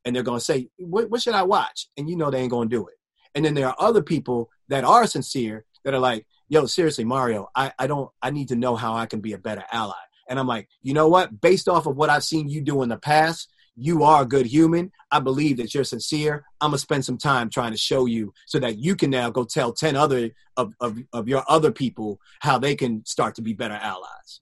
[0.05, 1.88] and they're gonna say, what, what should I watch?
[1.97, 2.95] And you know they ain't gonna do it.
[3.35, 7.49] And then there are other people that are sincere that are like, yo, seriously, Mario,
[7.55, 9.95] I, I don't, I need to know how I can be a better ally.
[10.29, 11.41] And I'm like, you know what?
[11.41, 14.47] Based off of what I've seen you do in the past, you are a good
[14.47, 14.93] human.
[15.11, 16.45] I believe that you're sincere.
[16.61, 19.45] I'm gonna spend some time trying to show you so that you can now go
[19.45, 23.53] tell 10 other of, of, of your other people how they can start to be
[23.53, 24.41] better allies.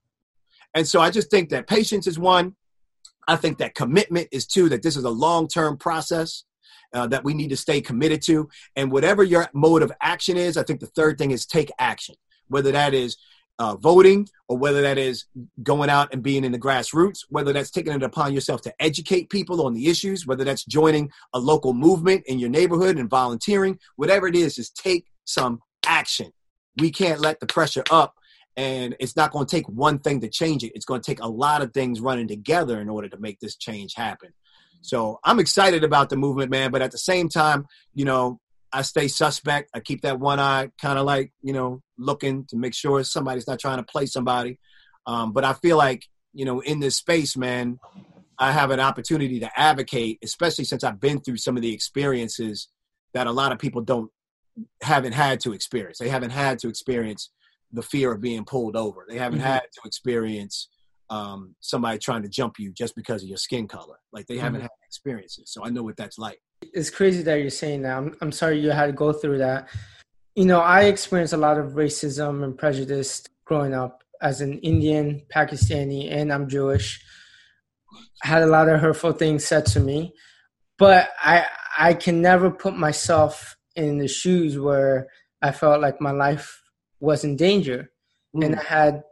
[0.75, 2.57] And so I just think that patience is one.
[3.29, 6.45] I think that commitment is two, that this is a long term process.
[6.95, 8.47] Uh, that we need to stay committed to.
[8.77, 12.17] And whatever your mode of action is, I think the third thing is take action,
[12.49, 13.17] whether that is
[13.63, 15.27] uh, voting or whether that is
[15.63, 19.31] going out and being in the grassroots, whether that's taking it upon yourself to educate
[19.31, 23.79] people on the issues, whether that's joining a local movement in your neighborhood and volunteering,
[23.95, 26.33] whatever it is, just take some action.
[26.81, 28.17] We can't let the pressure up
[28.57, 30.73] and it's not going to take one thing to change it.
[30.75, 33.55] It's going to take a lot of things running together in order to make this
[33.55, 34.33] change happen.
[34.81, 36.73] So I'm excited about the movement, man.
[36.73, 38.41] But at the same time, you know,
[38.73, 39.71] I stay suspect.
[39.75, 43.47] I keep that one eye kind of like, you know, looking to make sure somebody's
[43.47, 44.59] not trying to play somebody.
[45.07, 47.79] Um, but I feel like, you know, in this space, man,
[48.39, 52.69] I have an opportunity to advocate, especially since I've been through some of the experiences
[53.15, 54.11] that a lot of people don't
[54.83, 55.99] haven't had to experience.
[55.99, 57.31] They haven't had to experience
[57.73, 59.07] the fear of being pulled over.
[59.09, 59.49] They haven't mm-hmm.
[59.49, 60.69] had to experience
[61.09, 63.97] um, somebody trying to jump you just because of your skin color.
[64.13, 64.63] Like they haven't mm-hmm.
[64.63, 65.51] had experiences.
[65.53, 66.41] So I know what that's like.
[66.73, 67.97] It's crazy that you're saying that.
[67.97, 69.69] I'm, I'm sorry you had to go through that.
[70.35, 75.23] You know, I experienced a lot of racism and prejudice growing up as an Indian,
[75.35, 77.03] Pakistani, and I'm Jewish.
[78.25, 80.15] I had a lot of hurtful things said to me,
[80.79, 81.47] but I
[81.77, 85.09] I can never put myself in the shoes where
[85.43, 86.63] I felt like my life
[87.01, 87.91] was in danger,
[88.35, 88.45] mm.
[88.45, 89.03] and I had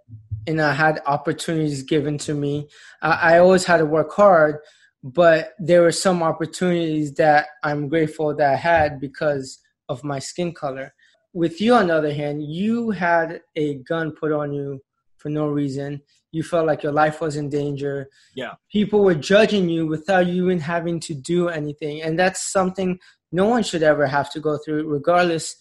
[0.47, 2.69] and I had opportunities given to me.
[3.03, 4.59] I, I always had to work hard,
[5.03, 9.59] but there were some opportunities that I'm grateful that I had because
[9.89, 10.95] of my skin color.
[11.33, 14.81] With you, on the other hand, you had a gun put on you
[15.17, 16.03] for no reason.
[16.33, 18.09] You felt like your life was in danger.
[18.35, 18.55] Yeah.
[18.71, 22.03] People were judging you without you even having to do anything.
[22.03, 22.99] And that's something
[23.33, 25.57] no one should ever have to go through, regardless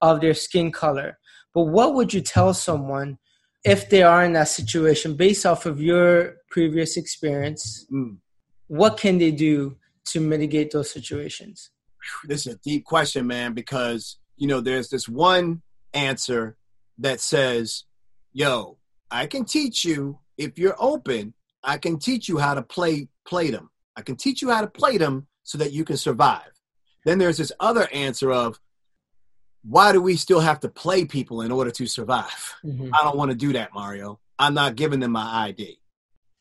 [0.00, 1.18] of their skin color.
[1.52, 3.18] But what would you tell someone
[3.64, 7.86] if they are in that situation based off of your previous experience?
[7.92, 8.18] Mm.
[8.74, 11.70] What can they do to mitigate those situations?
[12.24, 16.56] This is a deep question, man, because you know there's this one answer
[16.98, 17.84] that says,
[18.32, 18.78] "Yo,
[19.10, 21.34] I can teach you if you're open.
[21.62, 23.70] I can teach you how to play play them.
[23.96, 26.52] I can teach you how to play them so that you can survive."
[27.04, 28.58] Then there's this other answer of,
[29.62, 32.54] why do we still have to play people in order to survive?
[32.64, 32.94] Mm-hmm.
[32.94, 34.18] I don't want to do that, Mario.
[34.38, 35.78] I'm not giving them my ID.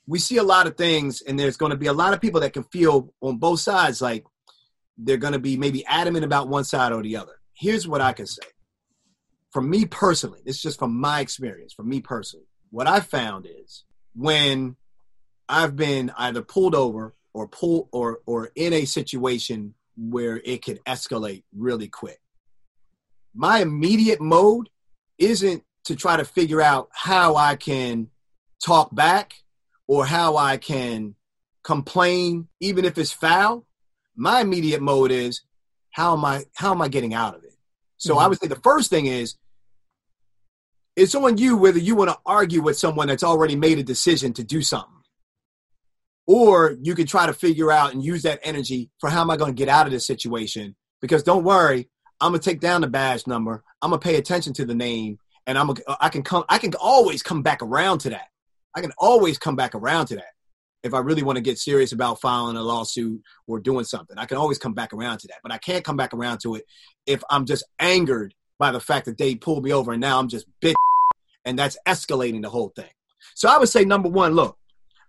[0.06, 2.42] We see a lot of things, and there's going to be a lot of people
[2.42, 4.26] that can feel on both sides like
[4.98, 7.40] they're going to be maybe adamant about one side or the other.
[7.54, 8.44] Here's what I can say.
[9.52, 13.48] For me personally, this is just from my experience, for me personally, what I found
[13.48, 13.86] is
[14.16, 14.76] when
[15.48, 20.84] I've been either pulled over or pull or or in a situation where it could
[20.86, 22.20] escalate really quick
[23.34, 24.70] my immediate mode
[25.18, 28.10] isn't to try to figure out how I can
[28.64, 29.34] talk back
[29.94, 31.16] or how I can
[31.64, 33.66] complain, even if it's foul.
[34.16, 35.44] My immediate mode is
[35.92, 37.54] how am I how am I getting out of it?
[37.98, 38.24] So mm-hmm.
[38.24, 39.36] I would say the first thing is
[40.96, 44.34] it's on you whether you want to argue with someone that's already made a decision
[44.34, 44.90] to do something.
[46.26, 49.38] Or you can try to figure out and use that energy for how am I
[49.38, 50.76] going to get out of this situation?
[51.02, 53.64] Because don't worry, I'm gonna take down the badge number.
[53.82, 56.46] I'm gonna pay attention to the name, and I'm gonna, I can come.
[56.48, 58.30] I can always come back around to that.
[58.76, 60.34] I can always come back around to that
[60.84, 64.18] if I really want to get serious about filing a lawsuit or doing something.
[64.18, 66.56] I can always come back around to that, but I can't come back around to
[66.56, 66.66] it
[67.06, 70.28] if I'm just angered by the fact that they pulled me over and now I'm
[70.28, 70.74] just bitch,
[71.46, 72.90] and that's escalating the whole thing.
[73.36, 74.58] So I would say number one, look,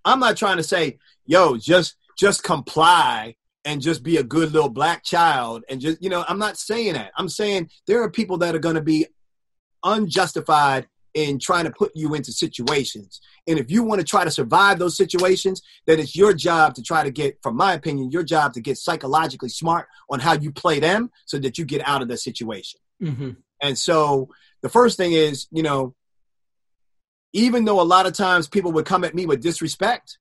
[0.04, 4.68] I'm not trying to say, yo, just just comply and just be a good little
[4.68, 8.38] black child and just you know i'm not saying that i'm saying there are people
[8.38, 9.06] that are going to be
[9.82, 14.30] unjustified in trying to put you into situations and if you want to try to
[14.30, 18.22] survive those situations then it's your job to try to get from my opinion your
[18.22, 22.02] job to get psychologically smart on how you play them so that you get out
[22.02, 23.30] of the situation mm-hmm.
[23.60, 24.28] and so
[24.62, 25.94] the first thing is you know
[27.32, 30.18] even though a lot of times people would come at me with disrespect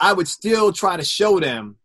[0.00, 1.76] i would still try to show them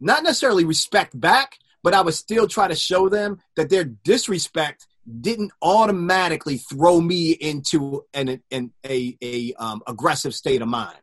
[0.00, 4.86] not necessarily respect back, but I would still try to show them that their disrespect
[5.20, 10.98] didn't automatically throw me into an, an a, a um, aggressive state of mind.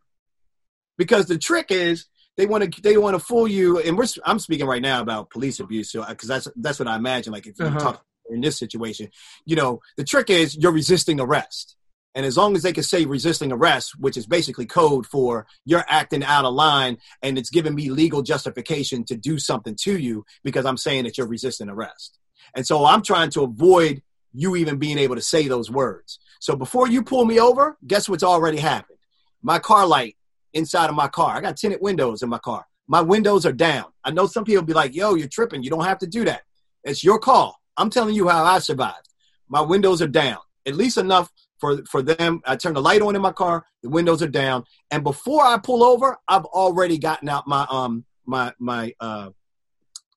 [0.98, 4.40] Because the trick is they want to they want to fool you, and we're I'm
[4.40, 7.34] speaking right now about police abuse, so because that's that's what I imagine.
[7.34, 7.80] Like if you uh-huh.
[7.80, 9.10] talk in this situation,
[9.46, 11.76] you know, the trick is you're resisting arrest.
[12.16, 15.84] And as long as they can say resisting arrest, which is basically code for you're
[15.90, 20.26] acting out of line and it's giving me legal justification to do something to you
[20.42, 22.18] because I'm saying that you're resisting arrest.
[22.56, 24.02] And so I'm trying to avoid
[24.34, 26.20] you even being able to say those words.
[26.40, 29.00] So before you pull me over, guess what's already happened?
[29.42, 30.18] My car light
[30.54, 31.36] inside of my car.
[31.36, 32.66] I got tinted windows in my car.
[32.88, 33.86] My windows are down.
[34.04, 35.64] I know some people be like, yo, you're tripping.
[35.64, 36.44] You don't have to do that.
[36.84, 37.60] It's your call.
[37.78, 39.10] I'm telling you how I survived.
[39.50, 42.42] My windows are down, at least enough for for them.
[42.46, 43.66] I turn the light on in my car.
[43.84, 48.06] The windows are down, and before I pull over, I've already gotten out my um
[48.26, 49.30] my my uh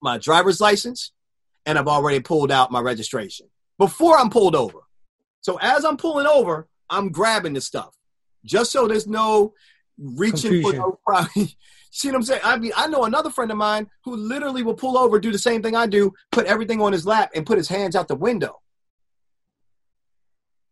[0.01, 1.13] my driver's license,
[1.69, 4.79] and I've already pulled out my registration before I'm pulled over.
[5.43, 7.95] So as I'm pulling over, I'm grabbing the stuff
[8.43, 9.53] just so there's no
[9.99, 10.71] reaching Confusion.
[10.71, 11.49] for no problem.
[11.91, 12.41] See what I'm saying?
[12.43, 15.39] I mean, I know another friend of mine who literally will pull over, do the
[15.39, 18.15] same thing I do, put everything on his lap, and put his hands out the
[18.15, 18.61] window.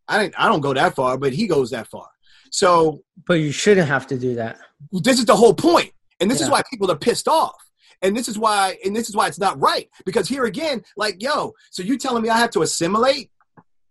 [0.09, 0.35] I didn't.
[0.39, 2.09] I don't go that far, but he goes that far.
[2.51, 4.59] So, but you shouldn't have to do that.
[4.93, 6.47] This is the whole point, and this yeah.
[6.47, 7.57] is why people are pissed off,
[8.03, 9.89] and this is why, and this is why it's not right.
[10.05, 13.31] Because here again, like, yo, so you telling me I have to assimilate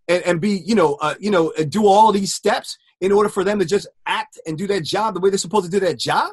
[0.08, 3.44] and, and be, you know, uh, you know, do all these steps in order for
[3.44, 5.96] them to just act and do their job the way they're supposed to do their
[5.96, 6.32] job?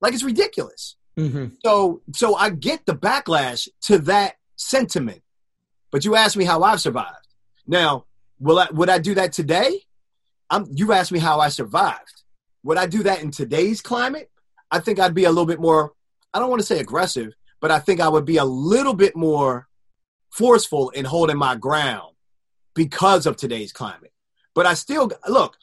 [0.00, 0.96] Like, it's ridiculous.
[1.16, 1.54] Mm-hmm.
[1.64, 5.22] So, so I get the backlash to that sentiment,
[5.90, 7.28] but you asked me how I've survived.
[7.66, 8.04] Now,
[8.44, 9.80] Will I would I do that today?
[10.50, 12.22] I'm, you asked me how I survived.
[12.62, 14.30] Would I do that in today's climate?
[14.70, 15.92] I think I'd be a little bit more.
[16.34, 19.16] I don't want to say aggressive, but I think I would be a little bit
[19.16, 19.68] more
[20.30, 22.14] forceful in holding my ground
[22.74, 24.12] because of today's climate.
[24.54, 25.56] But I still look.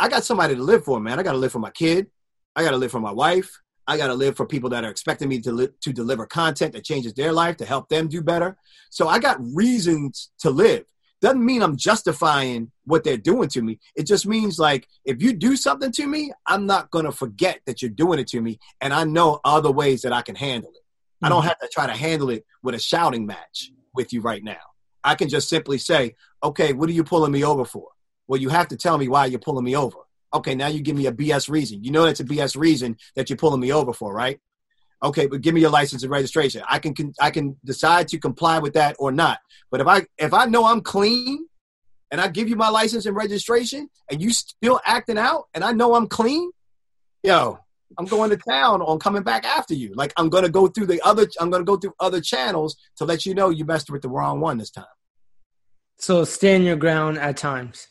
[0.00, 1.18] I got somebody to live for, man.
[1.18, 2.08] I got to live for my kid.
[2.56, 3.50] I got to live for my wife.
[3.86, 6.72] I got to live for people that are expecting me to li- to deliver content
[6.72, 8.56] that changes their life to help them do better.
[8.90, 10.84] So I got reasons to live
[11.20, 13.78] doesn't mean I'm justifying what they're doing to me.
[13.94, 17.82] It just means like if you do something to me, I'm not gonna forget that
[17.82, 20.76] you're doing it to me, and I know other ways that I can handle it.
[20.76, 21.26] Mm-hmm.
[21.26, 21.48] I don't mm-hmm.
[21.48, 24.56] have to try to handle it with a shouting match with you right now.
[25.02, 27.88] I can just simply say, okay, what are you pulling me over for?
[28.26, 29.98] Well, you have to tell me why you're pulling me over.
[30.34, 31.84] Okay, now you give me a BS reason.
[31.84, 34.40] You know that's a BS reason that you're pulling me over for, right?
[35.02, 36.62] Okay but give me your license and registration.
[36.68, 39.38] I can, i can decide to comply with that or not.
[39.70, 41.46] But if i if i know i'm clean
[42.10, 45.72] and i give you my license and registration and you still acting out and i
[45.72, 46.50] know i'm clean
[47.22, 47.58] yo
[47.98, 49.94] i'm going to town on coming back after you.
[49.94, 52.76] Like i'm going to go through the other i'm going to go through other channels
[52.96, 54.84] to let you know you messed with the wrong one this time.
[55.98, 57.88] So stand your ground at times.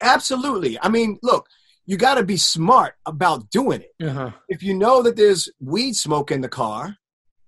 [0.00, 0.78] Absolutely.
[0.80, 1.46] I mean look
[1.92, 4.04] you got to be smart about doing it.
[4.04, 4.30] Uh-huh.
[4.48, 6.96] If you know that there's weed smoke in the car,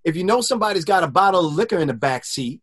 [0.04, 2.60] if you know somebody's got a bottle of liquor in the back seat,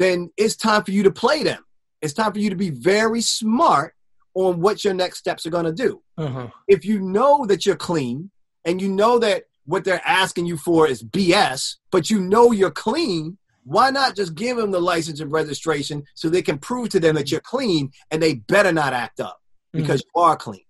[0.00, 1.64] then it's time for you to play them.
[2.02, 3.94] It's time for you to be very smart
[4.34, 6.02] on what your next steps are going to do.
[6.18, 6.48] Uh-huh.
[6.66, 8.32] If you know that you're clean
[8.64, 12.72] and you know that what they're asking you for is BS, but you know you're
[12.72, 16.98] clean, why not just give them the license and registration so they can prove to
[16.98, 19.40] them that you're clean and they better not act up
[19.72, 20.18] because mm-hmm.
[20.18, 20.63] you are clean.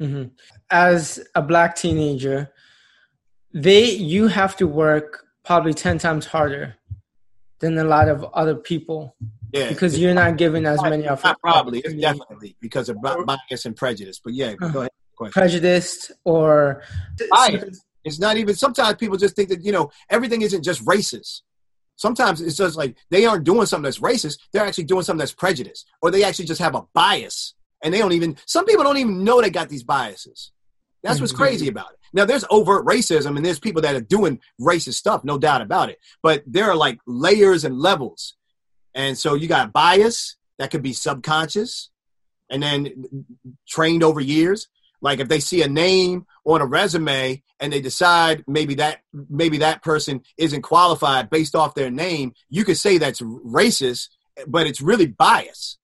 [0.00, 0.24] Mm-hmm.
[0.70, 2.52] As a black teenager,
[3.52, 6.76] they you have to work probably ten times harder
[7.60, 9.16] than a lot of other people.
[9.52, 13.74] Yeah, because you're not given as many of probably it's definitely because of bias and
[13.74, 14.20] prejudice.
[14.22, 14.90] But yeah, go ahead.
[15.32, 16.82] Prejudiced or
[17.30, 17.82] bias.
[18.04, 18.54] It's not even.
[18.54, 21.42] Sometimes people just think that you know everything isn't just racist.
[21.96, 24.38] Sometimes it's just like they aren't doing something that's racist.
[24.52, 27.98] They're actually doing something that's prejudiced, or they actually just have a bias and they
[27.98, 30.52] don't even some people don't even know they got these biases.
[31.02, 31.98] That's what's crazy about it.
[32.12, 35.88] Now there's overt racism and there's people that are doing racist stuff no doubt about
[35.88, 35.98] it.
[36.22, 38.34] But there are like layers and levels.
[38.94, 41.90] And so you got bias that could be subconscious
[42.50, 43.26] and then
[43.68, 44.68] trained over years.
[45.00, 49.58] Like if they see a name on a resume and they decide maybe that maybe
[49.58, 54.08] that person isn't qualified based off their name you could say that's racist
[54.46, 55.78] but it's really bias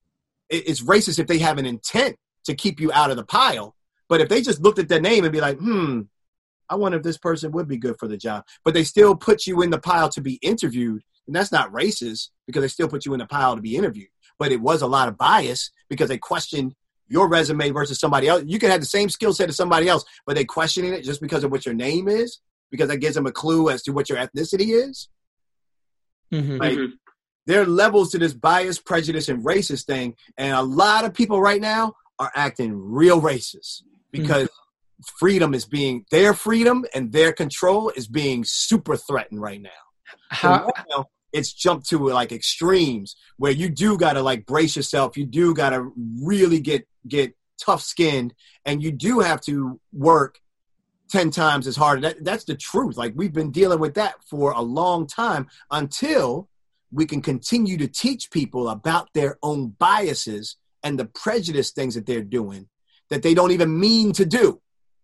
[0.53, 3.75] it's racist if they have an intent to keep you out of the pile.
[4.09, 6.03] But if they just looked at their name and be like, hmm,
[6.69, 8.45] I wonder if this person would be good for the job.
[8.65, 11.03] But they still put you in the pile to be interviewed.
[11.27, 14.09] And that's not racist because they still put you in the pile to be interviewed.
[14.38, 16.75] But it was a lot of bias because they questioned
[17.09, 18.42] your resume versus somebody else.
[18.46, 21.21] You can have the same skill set as somebody else, but they questioning it just
[21.21, 22.40] because of what your name is,
[22.71, 25.09] because that gives them a clue as to what your ethnicity is.
[26.33, 26.57] Mm-hmm.
[26.57, 26.94] Like, mm-hmm
[27.47, 31.40] there are levels to this bias, prejudice, and racist thing, and a lot of people
[31.40, 35.17] right now are acting real racist because mm-hmm.
[35.19, 39.71] freedom is being their freedom and their control is being super threatened right now.
[40.31, 40.67] How?
[40.67, 45.17] So now, it's jumped to like extremes where you do got to like brace yourself.
[45.17, 48.35] You do got to really get get tough skinned
[48.65, 50.38] and you do have to work
[51.11, 52.03] 10 times as hard.
[52.03, 52.97] That, that's the truth.
[52.97, 56.49] Like we've been dealing with that for a long time until
[56.93, 62.07] we can continue to teach people about their own biases and the prejudice things that
[62.07, 62.69] they're doing
[63.11, 64.61] that they don't even mean to do.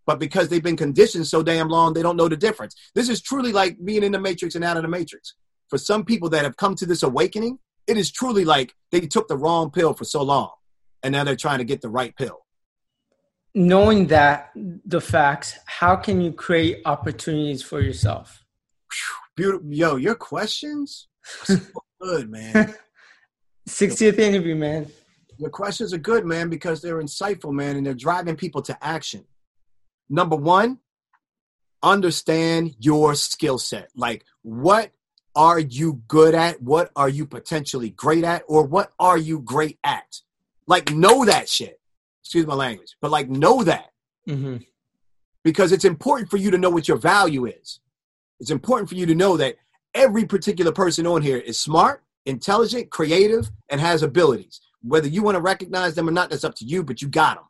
[0.07, 2.74] But because they've been conditioned so damn long, they don't know the difference.
[2.95, 5.34] This is truly like being in the matrix and out of the matrix.
[5.68, 9.28] For some people that have come to this awakening, it is truly like they took
[9.28, 10.51] the wrong pill for so long
[11.03, 12.41] and now they're trying to get the right pill.
[13.55, 18.45] Knowing that the facts, how can you create opportunities for yourself?
[19.36, 19.72] Beautiful.
[19.72, 21.07] Yo, your questions
[21.45, 21.59] so
[22.01, 22.74] good, man.
[23.68, 24.87] 60th interview, man.
[25.37, 29.24] Your questions are good, man, because they're insightful, man, and they're driving people to action.
[30.09, 30.79] Number one,
[31.83, 33.91] understand your skill set.
[33.95, 34.91] Like, what
[35.37, 36.61] are you good at?
[36.61, 38.43] What are you potentially great at?
[38.49, 40.20] Or what are you great at?
[40.66, 41.79] Like, know that shit.
[42.22, 43.91] Excuse my language, but like, know that.
[44.29, 44.57] Mm-hmm.
[45.45, 47.81] Because it's important for you to know what your value is.
[48.41, 49.57] It's important for you to know that
[49.95, 54.61] every particular person on here is smart, intelligent, creative, and has abilities.
[54.82, 57.36] Whether you want to recognize them or not, that's up to you, but you got
[57.36, 57.45] them.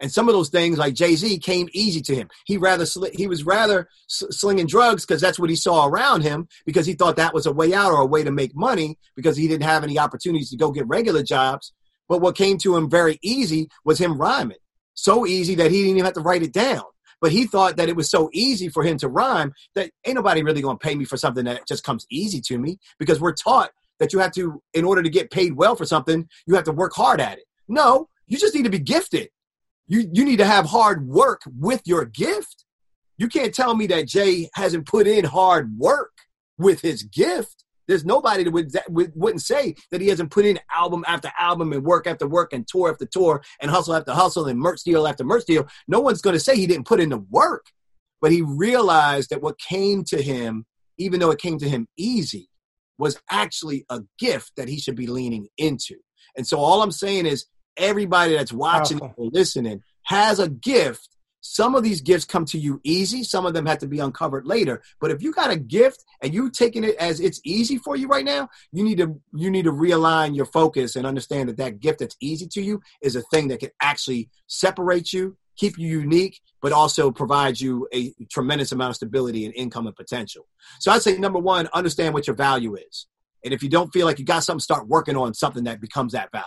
[0.00, 2.28] And some of those things, like Jay Z, came easy to him.
[2.44, 6.48] He rather sl- he was rather slinging drugs because that's what he saw around him
[6.66, 9.36] because he thought that was a way out or a way to make money because
[9.36, 11.72] he didn't have any opportunities to go get regular jobs.
[12.08, 14.58] But what came to him very easy was him rhyming.
[14.94, 16.84] So easy that he didn't even have to write it down.
[17.20, 20.42] But he thought that it was so easy for him to rhyme that ain't nobody
[20.42, 23.32] really going to pay me for something that just comes easy to me because we're
[23.32, 26.64] taught that you have to, in order to get paid well for something, you have
[26.64, 27.44] to work hard at it.
[27.68, 29.30] No, you just need to be gifted.
[29.88, 32.64] You, you need to have hard work with your gift.
[33.18, 36.12] You can't tell me that Jay hasn't put in hard work
[36.58, 37.55] with his gift.
[37.88, 41.72] There's nobody that would that wouldn't say that he hasn't put in album after album
[41.72, 45.06] and work after work and tour after tour and hustle after hustle and merch deal
[45.06, 45.66] after merch deal.
[45.86, 47.66] No one's going to say he didn't put in the work,
[48.20, 50.66] but he realized that what came to him,
[50.98, 52.48] even though it came to him easy,
[52.98, 55.96] was actually a gift that he should be leaning into.
[56.36, 61.15] And so all I'm saying is everybody that's watching or listening has a gift
[61.46, 63.22] some of these gifts come to you easy.
[63.22, 64.82] Some of them have to be uncovered later.
[65.00, 68.08] But if you got a gift and you're taking it as it's easy for you
[68.08, 71.80] right now, you need to you need to realign your focus and understand that that
[71.80, 75.86] gift that's easy to you is a thing that can actually separate you, keep you
[76.00, 80.46] unique, but also provide you a tremendous amount of stability and income and potential.
[80.80, 83.06] So I'd say number one, understand what your value is.
[83.44, 86.12] And if you don't feel like you got something, start working on something that becomes
[86.12, 86.44] that value.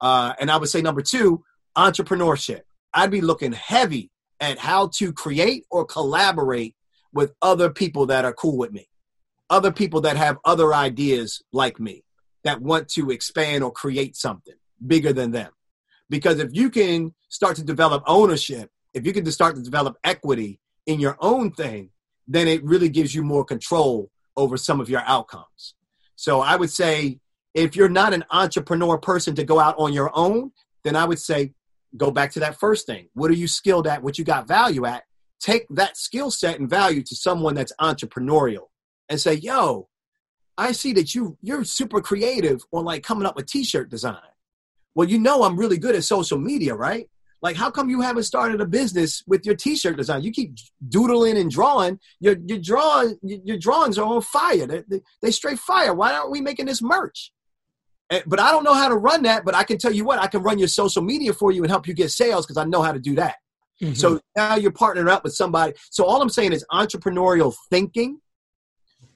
[0.00, 1.44] Uh, and I would say number two,
[1.76, 2.62] entrepreneurship.
[2.96, 6.74] I'd be looking heavy at how to create or collaborate
[7.12, 8.88] with other people that are cool with me,
[9.50, 12.04] other people that have other ideas like me,
[12.42, 15.50] that want to expand or create something bigger than them.
[16.08, 20.58] Because if you can start to develop ownership, if you can start to develop equity
[20.86, 21.90] in your own thing,
[22.26, 25.74] then it really gives you more control over some of your outcomes.
[26.16, 27.20] So I would say
[27.52, 31.18] if you're not an entrepreneur person to go out on your own, then I would
[31.18, 31.52] say
[31.96, 33.08] go back to that first thing.
[33.14, 34.02] What are you skilled at?
[34.02, 35.04] What you got value at?
[35.40, 38.68] Take that skill set and value to someone that's entrepreneurial
[39.08, 39.88] and say, yo,
[40.58, 44.16] I see that you you're super creative on like coming up with t-shirt design.
[44.94, 47.08] Well, you know I'm really good at social media, right?
[47.42, 50.22] Like, how come you haven't started a business with your t-shirt design?
[50.22, 50.56] You keep
[50.88, 52.00] doodling and drawing.
[52.20, 54.66] Your your drawing your drawings are on fire.
[54.66, 55.92] They, they, they straight fire.
[55.92, 57.32] Why aren't we making this merch?
[58.08, 59.44] But I don't know how to run that.
[59.44, 61.70] But I can tell you what, I can run your social media for you and
[61.70, 63.36] help you get sales because I know how to do that.
[63.82, 63.94] Mm-hmm.
[63.94, 65.74] So now you're partnering up with somebody.
[65.90, 68.20] So all I'm saying is entrepreneurial thinking,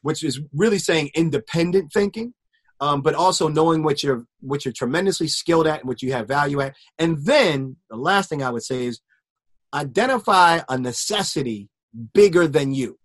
[0.03, 2.35] which is really saying independent thinking,
[2.81, 6.29] um, but also knowing what you're what you're tremendously skilled at and what you have
[6.29, 6.75] value at.
[6.99, 9.01] And then the last thing I would say is
[9.73, 11.69] identify a necessity
[12.13, 12.99] bigger than you.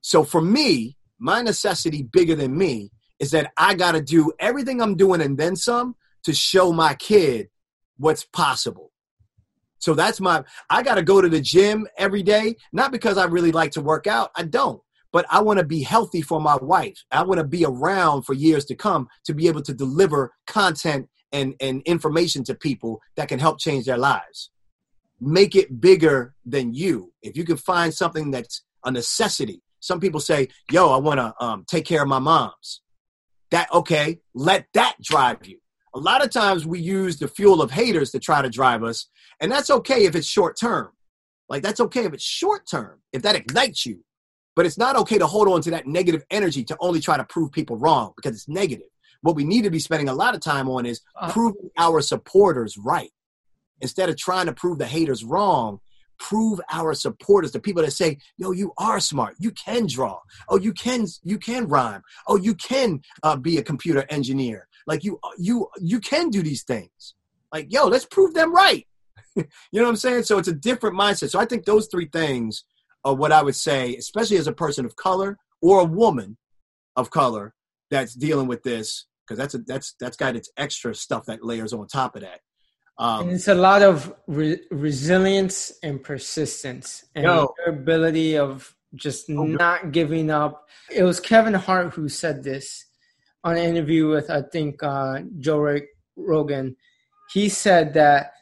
[0.00, 4.80] So for me, my necessity bigger than me is that I got to do everything
[4.80, 7.48] I'm doing and then some to show my kid
[7.98, 8.92] what's possible.
[9.78, 13.24] So that's my, I got to go to the gym every day, not because I
[13.26, 14.30] really like to work out.
[14.36, 14.80] I don't.
[15.12, 17.04] But I want to be healthy for my wife.
[17.10, 21.08] I want to be around for years to come to be able to deliver content
[21.32, 24.50] and, and information to people that can help change their lives.
[25.20, 27.12] Make it bigger than you.
[27.22, 31.34] If you can find something that's a necessity, some people say, yo, I want to
[31.40, 32.80] um, take care of my moms
[33.56, 35.58] that okay let that drive you.
[35.94, 39.06] A lot of times we use the fuel of haters to try to drive us
[39.40, 40.90] and that's okay if it's short term.
[41.48, 44.04] Like that's okay if it's short term if that ignites you.
[44.54, 47.24] But it's not okay to hold on to that negative energy to only try to
[47.24, 48.88] prove people wrong because it's negative.
[49.22, 52.02] What we need to be spending a lot of time on is uh, proving our
[52.02, 53.10] supporters right
[53.80, 55.80] instead of trying to prove the haters wrong,
[56.18, 59.36] prove our supporters, the people that say, "Yo, you are smart.
[59.38, 60.20] You can draw.
[60.48, 62.02] Oh, you can you can rhyme.
[62.26, 64.68] Oh, you can uh, be a computer engineer.
[64.86, 67.14] Like you you you can do these things.
[67.52, 68.86] Like yo, let's prove them right.
[69.36, 70.24] you know what I'm saying?
[70.24, 71.30] So it's a different mindset.
[71.30, 72.64] So I think those three things
[73.04, 76.36] are what I would say, especially as a person of color or a woman
[76.96, 77.54] of color
[77.90, 81.72] that's dealing with this, because that's a, that's that's got its extra stuff that layers
[81.72, 82.40] on top of that.
[82.98, 89.28] Um, it's a lot of re- resilience and persistence and yo, your ability of just
[89.30, 90.68] oh, not giving up.
[90.90, 92.86] It was Kevin Hart who said this
[93.44, 95.78] on an interview with I think uh, Joe
[96.16, 96.76] Rogan.
[97.32, 98.32] He said that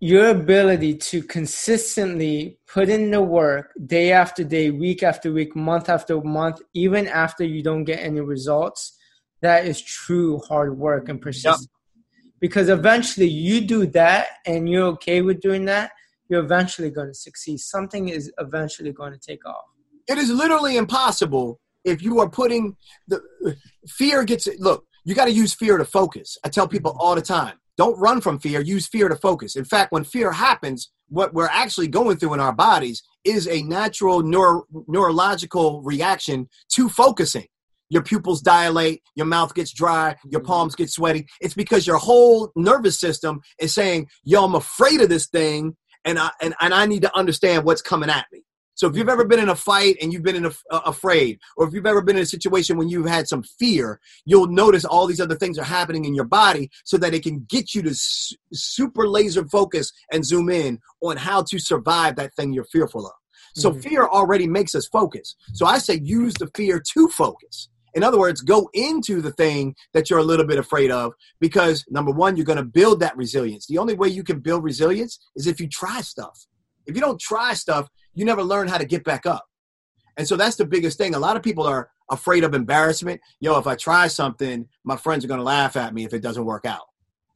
[0.00, 5.88] your ability to consistently put in the work day after day, week after week, month
[5.88, 8.98] after month, even after you don't get any results,
[9.42, 11.68] that is true hard work and persistence
[12.40, 15.90] because eventually you do that and you're okay with doing that
[16.28, 17.58] you're eventually going to succeed.
[17.58, 19.64] Something is eventually going to take off.
[20.08, 22.76] It is literally impossible if you are putting
[23.08, 23.20] the
[23.88, 26.36] fear gets look you got to use fear to focus.
[26.44, 29.56] I tell people all the time don't run from fear use fear to focus.
[29.56, 33.62] In fact when fear happens what we're actually going through in our bodies is a
[33.62, 37.46] natural neuro, neurological reaction to focusing
[37.88, 40.46] your pupils dilate, your mouth gets dry, your mm-hmm.
[40.46, 41.26] palms get sweaty.
[41.40, 46.18] It's because your whole nervous system is saying, "Yo, I'm afraid of this thing, and
[46.18, 48.42] I and, and I need to understand what's coming at me."
[48.74, 51.38] So if you've ever been in a fight and you've been in a, uh, afraid,
[51.56, 54.84] or if you've ever been in a situation when you've had some fear, you'll notice
[54.84, 57.80] all these other things are happening in your body, so that it can get you
[57.82, 62.64] to su- super laser focus and zoom in on how to survive that thing you're
[62.64, 63.12] fearful of.
[63.54, 63.80] So mm-hmm.
[63.80, 65.34] fear already makes us focus.
[65.54, 67.70] So I say use the fear to focus.
[67.96, 71.82] In other words, go into the thing that you're a little bit afraid of because
[71.88, 73.66] number one, you're going to build that resilience.
[73.66, 76.46] The only way you can build resilience is if you try stuff.
[76.84, 79.46] If you don't try stuff, you never learn how to get back up.
[80.18, 81.14] And so that's the biggest thing.
[81.14, 83.22] A lot of people are afraid of embarrassment.
[83.40, 86.20] Yo, if I try something, my friends are going to laugh at me if it
[86.22, 86.86] doesn't work out.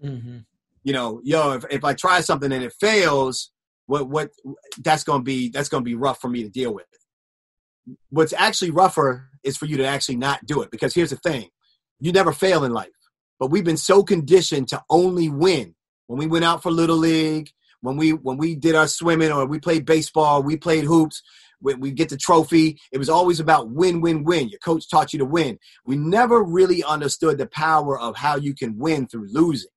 [0.05, 0.39] Mm-hmm.
[0.85, 3.51] You know, yo, if, if I try something and it fails,
[3.87, 4.31] what what
[4.79, 6.87] that's going to be that's going to be rough for me to deal with.
[8.11, 10.71] What's actually rougher is for you to actually not do it.
[10.71, 11.49] Because here's the thing
[11.99, 12.89] you never fail in life.
[13.39, 15.75] But we've been so conditioned to only win.
[16.07, 19.47] When we went out for Little League, when we when we did our swimming or
[19.47, 21.23] we played baseball, we played hoops,
[21.61, 24.49] when we get the trophy, it was always about win, win, win.
[24.49, 25.59] Your coach taught you to win.
[25.87, 29.71] We never really understood the power of how you can win through losing.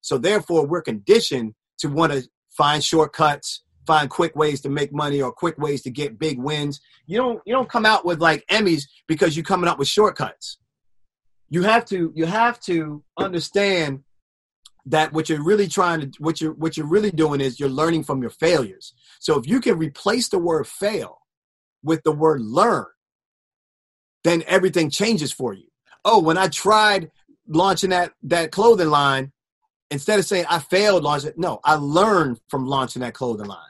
[0.00, 5.20] So therefore, we're conditioned to want to find shortcuts, find quick ways to make money
[5.20, 6.80] or quick ways to get big wins.
[7.06, 10.58] You don't you don't come out with like Emmys because you're coming up with shortcuts.
[11.48, 14.04] You have to you have to understand
[14.86, 18.04] that what you're really trying to what you're what you're really doing is you're learning
[18.04, 18.94] from your failures.
[19.18, 21.18] So if you can replace the word fail
[21.82, 22.86] with the word learn,
[24.22, 25.66] then everything changes for you.
[26.04, 27.10] Oh, when I tried
[27.48, 29.32] launching that that clothing line,
[29.90, 33.69] instead of saying I failed launching, it, no, I learned from launching that clothing line.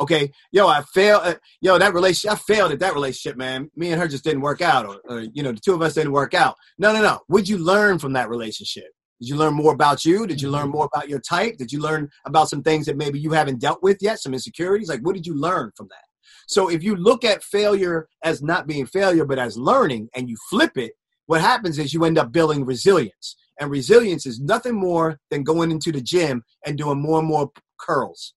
[0.00, 1.22] Okay, yo, I failed.
[1.24, 3.70] Uh, yo, that relationship, I failed at that relationship, man.
[3.74, 5.94] Me and her just didn't work out, or, or you know, the two of us
[5.94, 6.54] didn't work out.
[6.78, 7.20] No, no, no.
[7.26, 8.86] What'd you learn from that relationship?
[9.20, 10.26] Did you learn more about you?
[10.26, 10.72] Did you learn mm-hmm.
[10.72, 11.56] more about your type?
[11.56, 14.88] Did you learn about some things that maybe you haven't dealt with yet, some insecurities?
[14.88, 16.04] Like, what did you learn from that?
[16.46, 20.36] So, if you look at failure as not being failure, but as learning, and you
[20.48, 20.92] flip it,
[21.26, 23.36] what happens is you end up building resilience.
[23.60, 27.50] And resilience is nothing more than going into the gym and doing more and more
[27.78, 28.34] curls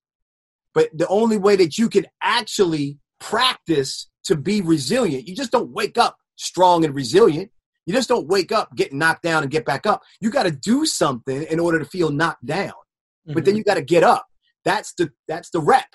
[0.74, 5.72] but the only way that you can actually practice to be resilient, you just don't
[5.72, 7.52] wake up strong and resilient.
[7.86, 10.02] You just don't wake up, get knocked down, and get back up.
[10.20, 12.70] You got to do something in order to feel knocked down.
[12.70, 13.34] Mm-hmm.
[13.34, 13.58] But then mm-hmm.
[13.60, 14.26] you got to get up.
[14.64, 15.88] That's the that's the rep.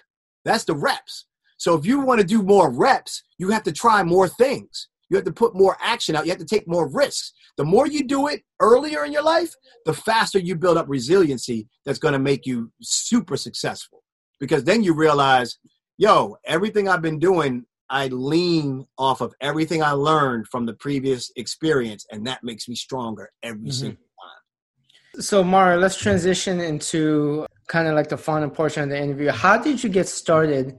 [0.44, 1.26] That's the reps.
[1.58, 4.88] So if you want to do more reps, you have to try more things.
[5.08, 6.26] You have to put more action out.
[6.26, 7.32] You have to take more risks.
[7.56, 9.54] The more you do it earlier in your life,
[9.84, 14.02] the faster you build up resiliency that's going to make you super successful
[14.38, 15.58] because then you realize,
[15.98, 21.30] yo, everything I've been doing, I lean off of everything I learned from the previous
[21.36, 23.70] experience, and that makes me stronger every mm-hmm.
[23.70, 25.22] single time.
[25.22, 29.30] So, Mario, let's transition into kind of like the final portion of the interview.
[29.30, 30.78] How did you get started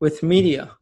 [0.00, 0.72] with media?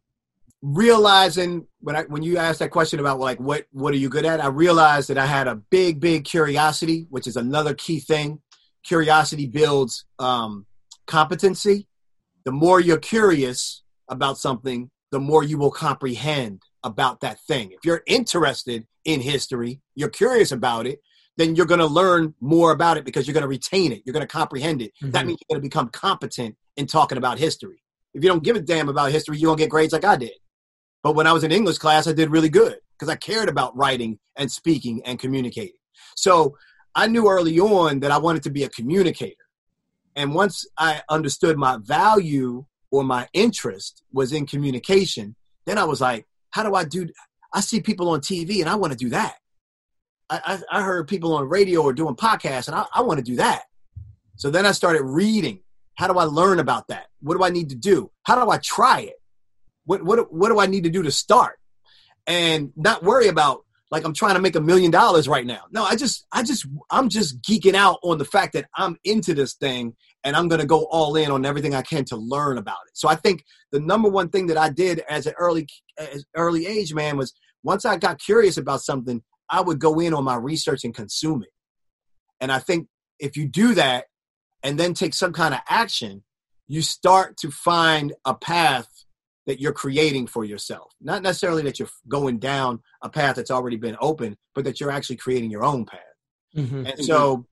[0.63, 4.25] Realizing when I when you asked that question about like what what are you good
[4.25, 8.41] at, I realized that I had a big big curiosity, which is another key thing.
[8.83, 10.65] Curiosity builds um,
[11.07, 11.87] competency
[12.45, 17.73] the more you're curious about something, the more you will comprehend about that thing.
[17.73, 21.01] If you're interested in history, you're curious about it,
[21.37, 24.03] then you're going to learn more about it because you're going to retain it.
[24.05, 24.93] You're going to comprehend it.
[25.03, 25.11] Mm-hmm.
[25.11, 27.83] That means you're going to become competent in talking about history.
[28.13, 30.33] If you don't give a damn about history, you don't get grades like I did.
[31.03, 33.77] But when I was in English class, I did really good because I cared about
[33.77, 35.75] writing and speaking and communicating.
[36.17, 36.57] So
[36.95, 39.35] I knew early on that I wanted to be a communicator.
[40.17, 45.35] And once I understood my value or my interest was in communication,
[45.67, 47.09] then I was like, how do I do?
[47.53, 49.35] I see people on TV and I want to do that.
[50.31, 53.25] I, I, I heard people on radio or doing podcasts and I, I want to
[53.25, 53.65] do that.
[54.37, 55.61] So then I started reading.
[55.97, 57.07] How do I learn about that?
[57.21, 58.11] What do I need to do?
[58.25, 59.21] How do I try it?
[59.85, 61.59] What, what, what do I need to do to start?
[62.27, 63.64] And not worry about
[63.95, 65.61] like I'm trying to make a million dollars right now.
[65.71, 69.35] No, I just, I just, I'm just geeking out on the fact that I'm into
[69.35, 72.59] this thing and I'm going to go all in on everything I can to learn
[72.59, 72.99] about it.
[72.99, 76.67] So I think the number one thing that I did as an early, as early
[76.67, 80.35] age man was once I got curious about something, I would go in on my
[80.35, 81.51] research and consume it.
[82.41, 82.89] And I think
[83.21, 84.07] if you do that
[84.65, 86.25] and then take some kind of action,
[86.67, 88.89] you start to find a path
[89.47, 90.93] that you're creating for yourself.
[91.01, 94.91] Not necessarily that you're going down a path that's already been open, but that you're
[94.91, 96.01] actually creating your own path.
[96.57, 96.87] Mm-hmm.
[96.87, 97.47] And so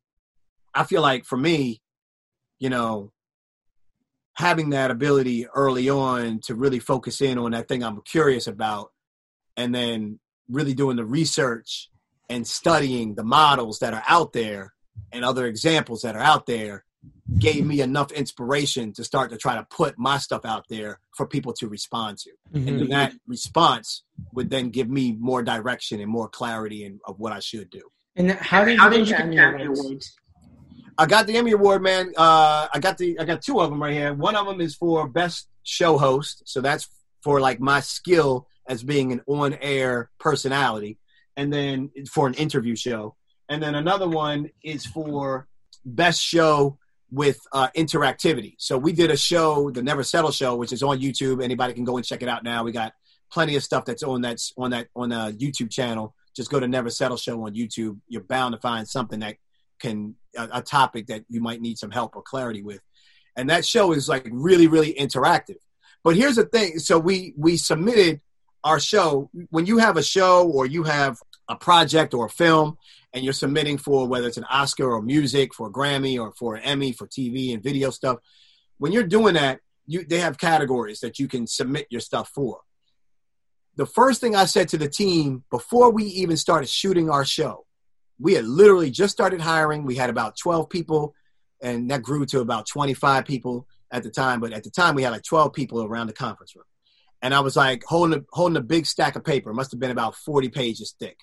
[0.74, 1.82] I feel like for me,
[2.58, 3.12] you know,
[4.34, 8.90] having that ability early on to really focus in on that thing I'm curious about
[9.56, 10.18] and then
[10.48, 11.90] really doing the research
[12.30, 14.72] and studying the models that are out there
[15.12, 16.84] and other examples that are out there
[17.38, 21.26] gave me enough inspiration to start to try to put my stuff out there for
[21.26, 22.30] people to respond to.
[22.52, 22.68] Mm-hmm.
[22.68, 27.32] And that response would then give me more direction and more clarity in, of what
[27.32, 27.82] I should do.
[28.16, 30.16] And how did, how did you get the Emmy Awards?
[30.98, 32.12] I got the Emmy Award, man.
[32.16, 34.12] Uh, I got the I got two of them right here.
[34.12, 36.88] One of them is for best show host, so that's
[37.22, 40.98] for like my skill as being an on-air personality,
[41.36, 43.16] and then for an interview show.
[43.48, 45.48] And then another one is for
[45.84, 46.78] best show
[47.12, 48.54] with uh, interactivity.
[48.58, 51.44] So we did a show, the Never Settle Show, which is on YouTube.
[51.44, 52.64] Anybody can go and check it out now.
[52.64, 52.94] We got
[53.30, 56.14] plenty of stuff that's on that's on that on a YouTube channel.
[56.34, 57.98] Just go to Never Settle Show on YouTube.
[58.08, 59.36] You're bound to find something that
[59.78, 62.80] can a, a topic that you might need some help or clarity with.
[63.36, 65.58] And that show is like really really interactive.
[66.02, 66.78] But here's the thing.
[66.78, 68.22] So we we submitted
[68.64, 72.78] our show when you have a show or you have a project or a film
[73.12, 76.62] and you're submitting for whether it's an Oscar or music, for Grammy or for an
[76.62, 78.18] Emmy, for TV and video stuff,
[78.78, 82.60] when you're doing that, you they have categories that you can submit your stuff for.
[83.76, 87.66] The first thing I said to the team before we even started shooting our show,
[88.18, 89.84] we had literally just started hiring.
[89.84, 91.14] We had about 12 people,
[91.60, 94.40] and that grew to about 25 people at the time.
[94.40, 96.64] But at the time, we had like 12 people around the conference room.
[97.22, 99.50] And I was like holding a, holding a big stack of paper.
[99.50, 101.18] It must have been about 40 pages thick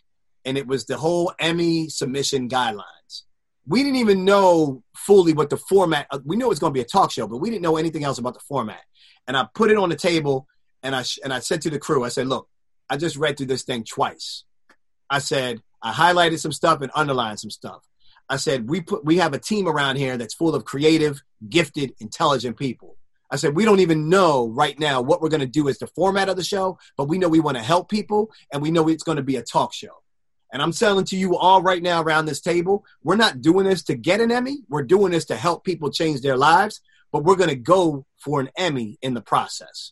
[0.45, 3.23] and it was the whole Emmy submission guidelines.
[3.67, 6.07] We didn't even know fully what the format.
[6.09, 7.77] Uh, we knew it was going to be a talk show, but we didn't know
[7.77, 8.81] anything else about the format.
[9.27, 10.47] And I put it on the table,
[10.81, 12.47] and I and I said to the crew, I said, "Look,
[12.89, 14.43] I just read through this thing twice.
[15.09, 17.83] I said I highlighted some stuff and underlined some stuff.
[18.27, 21.93] I said we put we have a team around here that's full of creative, gifted,
[21.99, 22.97] intelligent people.
[23.31, 25.87] I said, we don't even know right now what we're going to do as the
[25.87, 28.87] format of the show, but we know we want to help people and we know
[28.87, 30.01] it's going to be a talk show.
[30.51, 33.83] And I'm selling to you all right now around this table, we're not doing this
[33.83, 34.59] to get an Emmy.
[34.67, 36.81] We're doing this to help people change their lives,
[37.11, 39.91] but we're going to go for an Emmy in the process.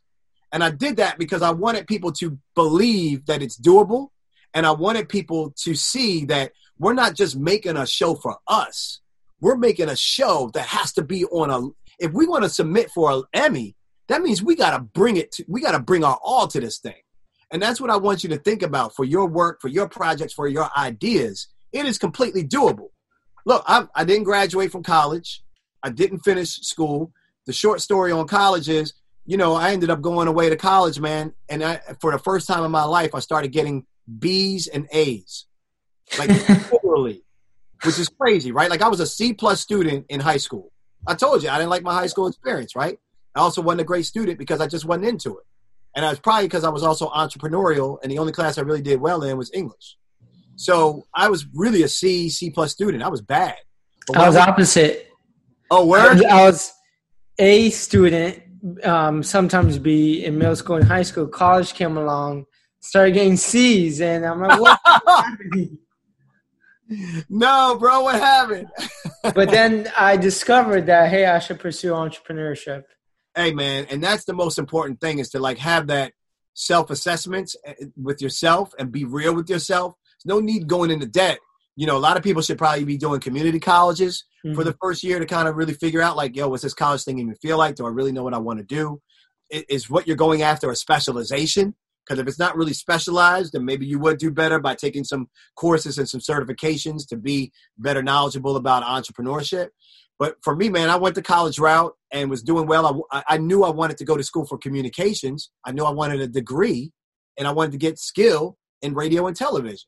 [0.51, 4.09] And I did that because I wanted people to believe that it's doable.
[4.53, 9.01] And I wanted people to see that we're not just making a show for us.
[9.39, 11.69] We're making a show that has to be on a,
[12.03, 13.75] if we want to submit for an Emmy,
[14.07, 16.59] that means we got to bring it to, we got to bring our all to
[16.59, 16.95] this thing.
[17.51, 20.33] And that's what I want you to think about for your work, for your projects,
[20.33, 21.47] for your ideas.
[21.71, 22.89] It is completely doable.
[23.45, 25.43] Look, I, I didn't graduate from college.
[25.81, 27.13] I didn't finish school.
[27.45, 28.93] The short story on college is,
[29.25, 31.33] you know, I ended up going away to college, man.
[31.47, 33.85] And I, for the first time in my life, I started getting
[34.19, 35.45] B's and A's,
[36.17, 36.29] like
[36.71, 37.23] literally,
[37.83, 38.69] which is crazy, right?
[38.69, 40.71] Like I was a C plus student in high school.
[41.05, 42.97] I told you I didn't like my high school experience, right?
[43.35, 45.45] I also wasn't a great student because I just wasn't into it
[45.97, 48.83] and I was probably because I was also entrepreneurial, and the only class I really
[48.83, 49.97] did well in was English.
[50.55, 53.01] So I was really a C, C plus student.
[53.01, 53.55] I was bad.
[54.15, 55.09] I was I opposite.
[55.71, 56.71] Oh, where I was,
[57.39, 58.43] A student,
[58.85, 61.27] um, sometimes B in middle school and high school.
[61.27, 62.45] College came along,
[62.79, 64.79] started getting C's, and I'm like, what?
[67.27, 68.67] no, bro, what happened?
[69.23, 72.83] but then I discovered that hey, I should pursue entrepreneurship
[73.37, 76.11] hey man and that's the most important thing is to like have that
[76.53, 81.05] self assessments eh, with yourself and be real with yourself there's no need going into
[81.05, 81.39] debt
[81.77, 84.55] you know, a lot of people should probably be doing community colleges mm-hmm.
[84.55, 84.79] for the mm-hmm.
[84.81, 87.35] first year to kind of really figure out, like, yo, what's this college thing even
[87.35, 87.75] feel like?
[87.75, 88.99] Do I really know what I want to do?
[89.49, 91.75] Is what you're going after a specialization?
[92.03, 95.29] Because if it's not really specialized, then maybe you would do better by taking some
[95.55, 99.67] courses and some certifications to be better knowledgeable about entrepreneurship.
[100.19, 103.05] But for me, man, I went the college route and was doing well.
[103.11, 105.51] I, I knew I wanted to go to school for communications.
[105.63, 106.91] I knew I wanted a degree
[107.37, 109.87] and I wanted to get skill in radio and television.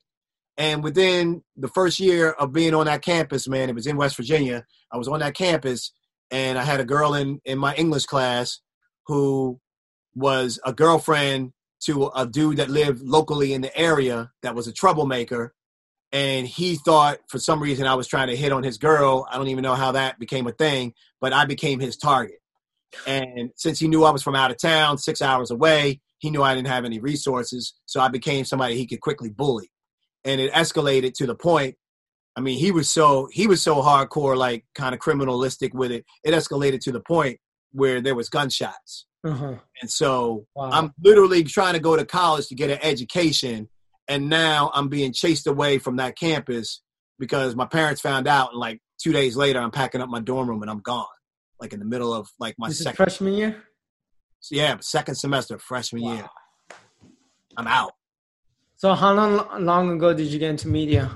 [0.58, 4.18] And within the first year of being on that campus, man, it was in West
[4.18, 4.66] Virginia.
[4.92, 5.94] I was on that campus
[6.32, 8.60] and I had a girl in, in my English class
[9.08, 9.60] who
[10.16, 11.54] was a girlfriend
[11.86, 15.54] to a dude that lived locally in the area that was a troublemaker
[16.12, 19.28] and he thought for some reason I was trying to hit on his girl.
[19.32, 22.40] I don't even know how that became a thing, but I became his target.
[23.06, 26.42] And since he knew I was from out of town, six hours away, he knew
[26.42, 29.72] I didn't have any resources, so I became somebody he could quickly bully.
[30.26, 31.76] And it escalated to the point.
[32.36, 36.06] I mean, he was so he was so hardcore, like kind of criminalistic with it.
[36.24, 37.40] It escalated to the point
[37.72, 39.06] where there was gunshots.
[39.24, 39.56] Uh-huh.
[39.82, 40.70] And so wow.
[40.72, 43.70] I'm literally trying to go to college to get an education
[44.10, 46.82] and now I'm being chased away from that campus
[47.20, 50.50] because my parents found out, and like two days later, I'm packing up my dorm
[50.50, 51.06] room and I'm gone,
[51.62, 53.64] like in the middle of like my this second freshman year.
[54.40, 56.14] So yeah, second semester, freshman wow.
[56.14, 56.30] year.
[57.56, 57.94] I'm out.
[58.78, 61.12] So how long long ago did you get into media?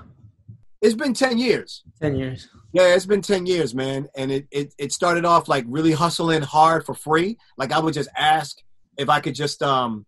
[0.81, 1.81] It's been ten years.
[1.99, 2.47] Ten years.
[2.73, 4.07] Yeah, it's been ten years, man.
[4.15, 7.37] And it, it it started off like really hustling hard for free.
[7.57, 8.57] Like I would just ask
[8.97, 10.05] if I could just um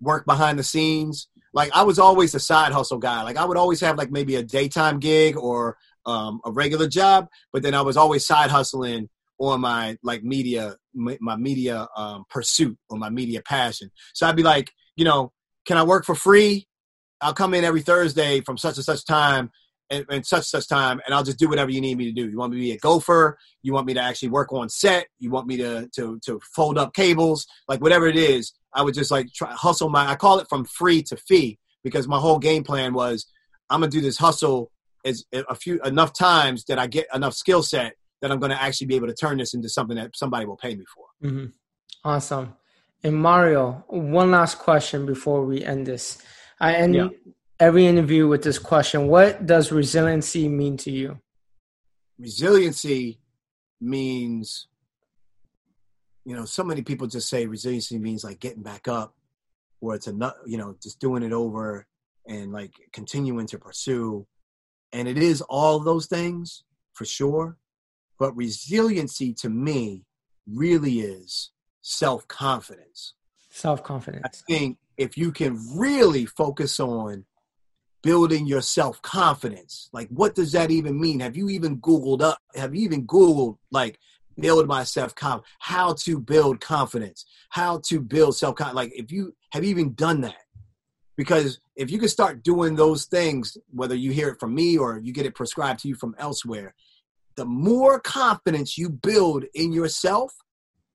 [0.00, 1.28] work behind the scenes
[1.58, 3.22] like I was always a side hustle guy.
[3.24, 7.26] Like I would always have like maybe a daytime gig or um, a regular job,
[7.52, 9.08] but then I was always side hustling
[9.40, 13.90] on my like media my media um, pursuit or my media passion.
[14.14, 15.32] So I'd be like, you know,
[15.66, 16.68] can I work for free?
[17.20, 19.50] I'll come in every Thursday from such and such time
[19.90, 22.30] and, and, such such time, and I'll just do whatever you need me to do.
[22.30, 23.36] You want me to be a gopher?
[23.62, 25.08] You want me to actually work on set?
[25.18, 27.48] You want me to to to fold up cables?
[27.66, 30.08] Like whatever it is, I would just like try hustle my.
[30.08, 33.26] I call it from free to fee because my whole game plan was
[33.68, 34.70] I'm gonna do this hustle
[35.04, 38.86] as a few enough times that I get enough skill set that I'm gonna actually
[38.86, 41.28] be able to turn this into something that somebody will pay me for.
[41.28, 41.46] Mm-hmm.
[42.04, 42.54] Awesome.
[43.04, 46.22] And Mario, one last question before we end this.
[46.60, 47.08] I end yeah
[47.60, 51.18] every interview with this question What does resiliency mean to you?
[52.18, 53.20] Resiliency
[53.80, 54.66] means,
[56.28, 59.14] you know, so many people just say resiliency means like getting back up,
[59.80, 61.86] or it's a, you know, just doing it over
[62.26, 64.26] and like continuing to pursue.
[64.92, 67.56] And it is all those things for sure.
[68.18, 70.04] But resiliency to me
[70.46, 71.50] really is
[71.80, 73.14] self confidence.
[73.48, 74.26] Self confidence.
[74.26, 77.24] I think if you can really focus on
[78.02, 79.88] building your self confidence.
[79.92, 81.20] Like, what does that even mean?
[81.20, 82.38] Have you even Googled up?
[82.54, 83.98] Have you even Googled, like,
[84.38, 85.48] build my self confidence?
[85.60, 87.24] How to build confidence?
[87.50, 88.76] How to build self confidence?
[88.76, 90.42] Like, if you have you even done that?
[91.16, 94.98] Because if you can start doing those things, whether you hear it from me or
[94.98, 96.74] you get it prescribed to you from elsewhere,
[97.36, 100.32] the more confidence you build in yourself,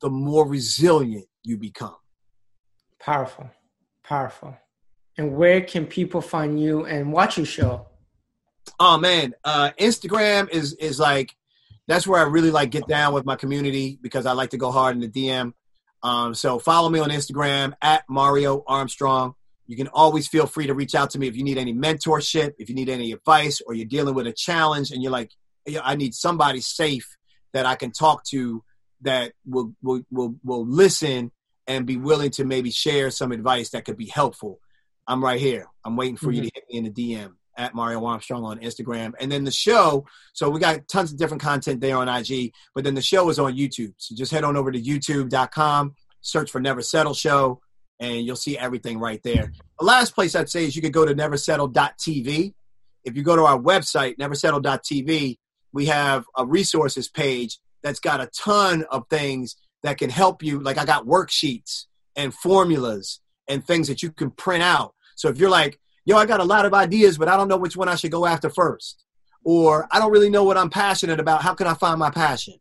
[0.02, 1.96] the more resilient you become.
[3.00, 3.50] Powerful.
[4.04, 4.58] Powerful
[5.18, 7.88] and where can people find you and watch your show?
[8.80, 11.36] Oh man, uh, Instagram is is like
[11.88, 14.72] that's where I really like get down with my community because I like to go
[14.72, 15.54] hard in the DM.
[16.02, 19.36] Um, so follow me on Instagram at Mario Armstrong.
[19.68, 22.54] You can always feel free to reach out to me if you need any mentorship,
[22.58, 25.32] if you need any advice, or you're dealing with a challenge and you're like,
[25.82, 27.08] I need somebody safe
[27.54, 28.64] that I can talk to
[29.02, 31.32] that will will will, will listen
[31.68, 34.60] and be willing to maybe share some advice that could be helpful.
[35.08, 35.68] I'm right here.
[35.86, 36.44] I'm waiting for mm-hmm.
[36.44, 39.14] you to hit me in the DM at Mario Armstrong on Instagram.
[39.20, 42.84] And then the show, so we got tons of different content there on IG, but
[42.84, 43.94] then the show is on YouTube.
[43.98, 47.62] So just head on over to youtube.com, search for Never Settle Show,
[48.00, 49.52] and you'll see everything right there.
[49.80, 52.54] The last place I'd say is you could go to neversettle.tv.
[53.04, 55.38] If you go to our website, neversettle.tv,
[55.74, 60.60] we have a resources page that's got a ton of things that can help you.
[60.60, 61.86] Like I got worksheets
[62.16, 64.94] and formulas and things that you can print out.
[65.16, 67.58] So if you're like, yo, I got a lot of ideas, but I don't know
[67.58, 69.04] which one I should go after first,
[69.44, 72.56] or I don't really know what I'm passionate about, how can I find my passion?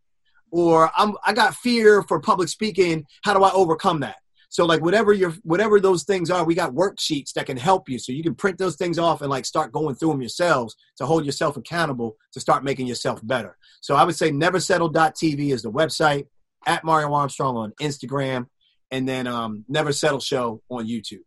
[0.50, 4.16] Or I'm I got fear for public speaking, how do I overcome that?
[4.50, 7.98] So like whatever your whatever those things are, we got worksheets that can help you.
[7.98, 11.06] So you can print those things off and like start going through them yourselves to
[11.06, 13.56] hold yourself accountable to start making yourself better.
[13.80, 16.26] So I would say neversettle.tv is the website,
[16.66, 18.46] at Mario Armstrong on Instagram,
[18.90, 21.22] and then um, Never Settle Show on YouTube.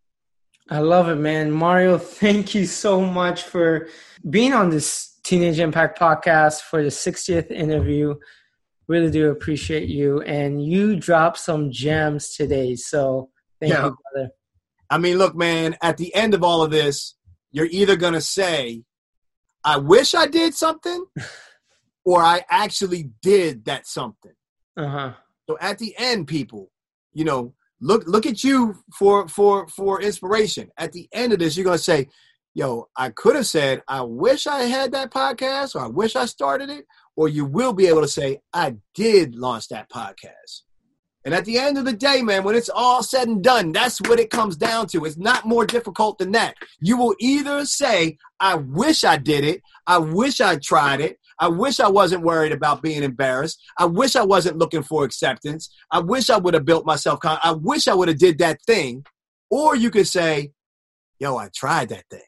[0.70, 1.52] I love it, man.
[1.52, 3.88] Mario, thank you so much for
[4.28, 8.16] being on this Teenage Impact Podcast for the 60th interview.
[8.88, 10.22] Really do appreciate you.
[10.22, 12.76] And you dropped some gems today.
[12.76, 13.86] So thank yeah.
[13.86, 14.30] you, brother.
[14.90, 17.16] I mean, look, man, at the end of all of this,
[17.52, 18.84] you're either going to say,
[19.64, 21.06] I wish I did something,
[22.06, 24.34] or I actually did that something.
[24.78, 25.14] Uh-huh.
[25.50, 26.72] So at the end, people,
[27.14, 30.72] you know, look look at you for for for inspiration.
[30.78, 32.10] At the end of this, you're gonna say,
[32.54, 36.26] "Yo, I could have said I wish I had that podcast, or I wish I
[36.26, 40.64] started it," or you will be able to say, "I did launch that podcast."
[41.26, 44.00] And at the end of the day, man, when it's all said and done, that's
[44.02, 45.06] what it comes down to.
[45.06, 46.54] It's not more difficult than that.
[46.80, 49.64] You will either say, I wish I did it.
[49.88, 51.18] I wish I tried it.
[51.40, 53.62] I wish I wasn't worried about being embarrassed.
[53.78, 55.70] I wish I wasn't looking for acceptance.
[55.92, 57.20] I wish I would have built myself.
[57.24, 59.06] I wish I would have did that thing.
[59.50, 60.52] Or you could say,
[61.20, 62.22] yo, I tried that thing.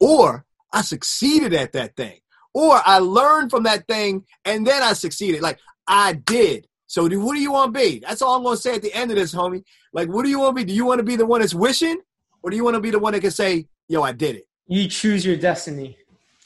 [0.00, 2.18] Or I succeeded at that thing.
[2.52, 5.42] Or I learned from that thing and then I succeeded.
[5.42, 6.66] Like I did.
[6.86, 7.98] So do, what do you want to be?
[8.00, 9.64] That's all I'm going to say at the end of this, homie.
[9.92, 10.64] Like, what do you want to be?
[10.64, 12.00] Do you want to be the one that's wishing,
[12.42, 14.44] or do you want to be the one that can say, "Yo, I did it"?
[14.66, 15.96] You choose your destiny.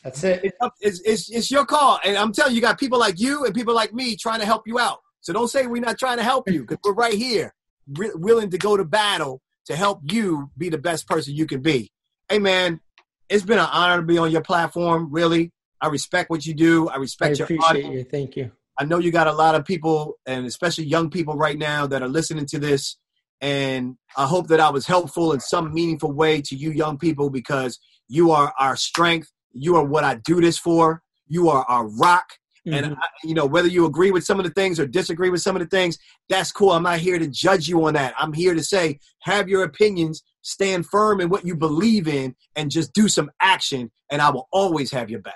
[0.08, 0.40] That's it.
[0.44, 3.44] It's, it's, it's, it's your call, and I'm telling you, you got people like you
[3.44, 4.98] and people like me trying to help you out.
[5.20, 7.54] So don't say we're not trying to help you because we're right here,
[7.96, 11.60] re- willing to go to battle to help you be the best person you can
[11.60, 11.92] be.
[12.28, 12.80] Hey, man,
[13.28, 15.08] it's been an honor to be on your platform.
[15.10, 16.88] Really, I respect what you do.
[16.88, 17.94] I respect I your audience.
[17.94, 18.04] you.
[18.04, 18.50] Thank you.
[18.78, 22.02] I know you got a lot of people, and especially young people right now, that
[22.02, 22.96] are listening to this.
[23.40, 27.28] And I hope that I was helpful in some meaningful way to you, young people,
[27.28, 27.78] because
[28.08, 29.30] you are our strength.
[29.52, 31.02] You are what I do this for.
[31.26, 32.26] You are our rock.
[32.66, 32.84] Mm-hmm.
[32.84, 35.40] And, I, you know, whether you agree with some of the things or disagree with
[35.40, 36.72] some of the things, that's cool.
[36.72, 38.14] I'm not here to judge you on that.
[38.18, 42.70] I'm here to say, have your opinions, stand firm in what you believe in, and
[42.70, 43.90] just do some action.
[44.10, 45.34] And I will always have your back.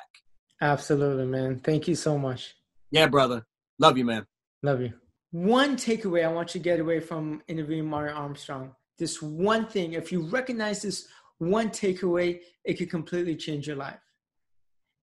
[0.61, 1.61] Absolutely, man.
[1.61, 2.55] Thank you so much.
[2.91, 3.47] Yeah, brother.
[3.79, 4.27] Love you, man.
[4.63, 4.93] Love you.
[5.31, 8.75] One takeaway I want you to get away from interviewing Mario Armstrong.
[8.99, 11.09] This one thing, if you recognize this
[11.51, 14.01] one takeaway, it could completely change your life.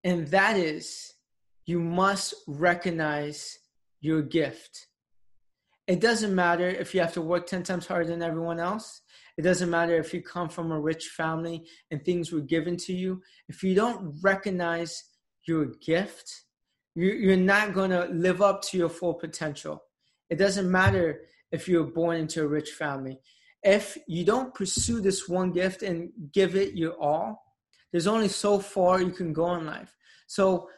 [0.03, 1.13] And that is
[1.65, 3.57] you must recognize
[4.01, 4.87] your gift.
[5.87, 9.01] It doesn't matter if you have to work 10 times harder than everyone else.
[9.37, 12.93] It doesn't matter if you come from a rich family and things were given to
[12.93, 13.21] you.
[13.47, 15.03] If you don't recognize
[15.47, 16.43] your gift,
[16.95, 19.83] you're not going to live up to your full potential.
[20.29, 21.21] It doesn't matter
[21.51, 23.19] if you're born into a rich family.
[23.63, 27.43] If you don't pursue this one gift and give it your all,
[27.91, 29.95] there's only so far you can go in life.
[30.27, 30.69] So,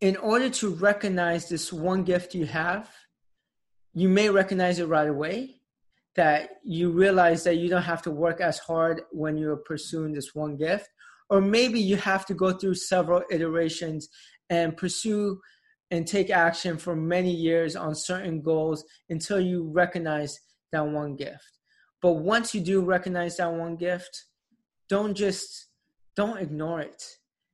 [0.00, 2.90] in order to recognize this one gift you have,
[3.94, 5.60] you may recognize it right away
[6.16, 10.34] that you realize that you don't have to work as hard when you're pursuing this
[10.34, 10.88] one gift
[11.32, 14.08] or maybe you have to go through several iterations
[14.50, 15.40] and pursue
[15.90, 20.38] and take action for many years on certain goals until you recognize
[20.72, 21.51] that one gift.
[22.02, 24.24] But once you do recognize that one gift,
[24.88, 25.68] don't just
[26.16, 27.02] don't ignore it.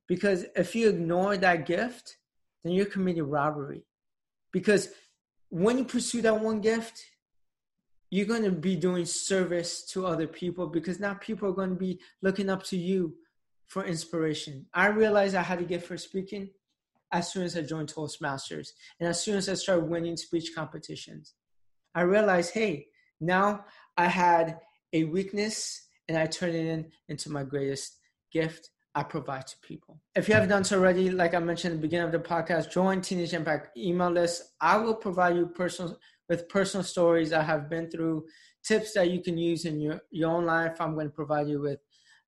[0.07, 2.17] Because if you ignore that gift,
[2.63, 3.83] then you're committing robbery.
[4.51, 4.89] Because
[5.49, 6.99] when you pursue that one gift,
[8.09, 11.75] you're going to be doing service to other people because now people are going to
[11.75, 13.13] be looking up to you
[13.67, 14.65] for inspiration.
[14.73, 16.49] I realized I had a gift for speaking
[17.11, 18.69] as soon as I joined Toastmasters
[18.99, 21.35] and as soon as I started winning speech competitions.
[21.93, 22.87] I realized, hey,
[23.21, 23.65] now
[23.99, 24.59] I had
[24.93, 27.97] a weakness and I turned it in into my greatest
[28.31, 29.99] gift I provide to people.
[30.15, 32.71] If you haven't done so already, like I mentioned at the beginning of the podcast,
[32.71, 34.53] join Teenage Impact email list.
[34.61, 38.23] I will provide you personal with personal stories I have been through,
[38.63, 40.79] tips that you can use in your, your own life.
[40.79, 41.79] I'm going to provide you with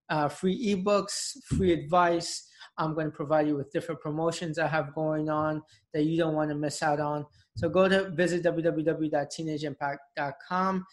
[0.10, 4.94] uh, free ebooks, free advice, I'm going to provide you with different promotions I have
[4.94, 5.62] going on
[5.94, 7.26] that you don't want to miss out on.
[7.58, 10.86] So go to visit www.teenageimpact.com.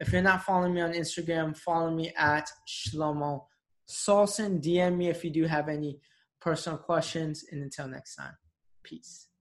[0.00, 3.44] If you're not following me on Instagram, follow me at Shlomo
[3.88, 4.62] Solson.
[4.62, 6.00] DM me if you do have any
[6.40, 7.44] personal questions.
[7.50, 8.34] And until next time,
[8.82, 9.28] peace.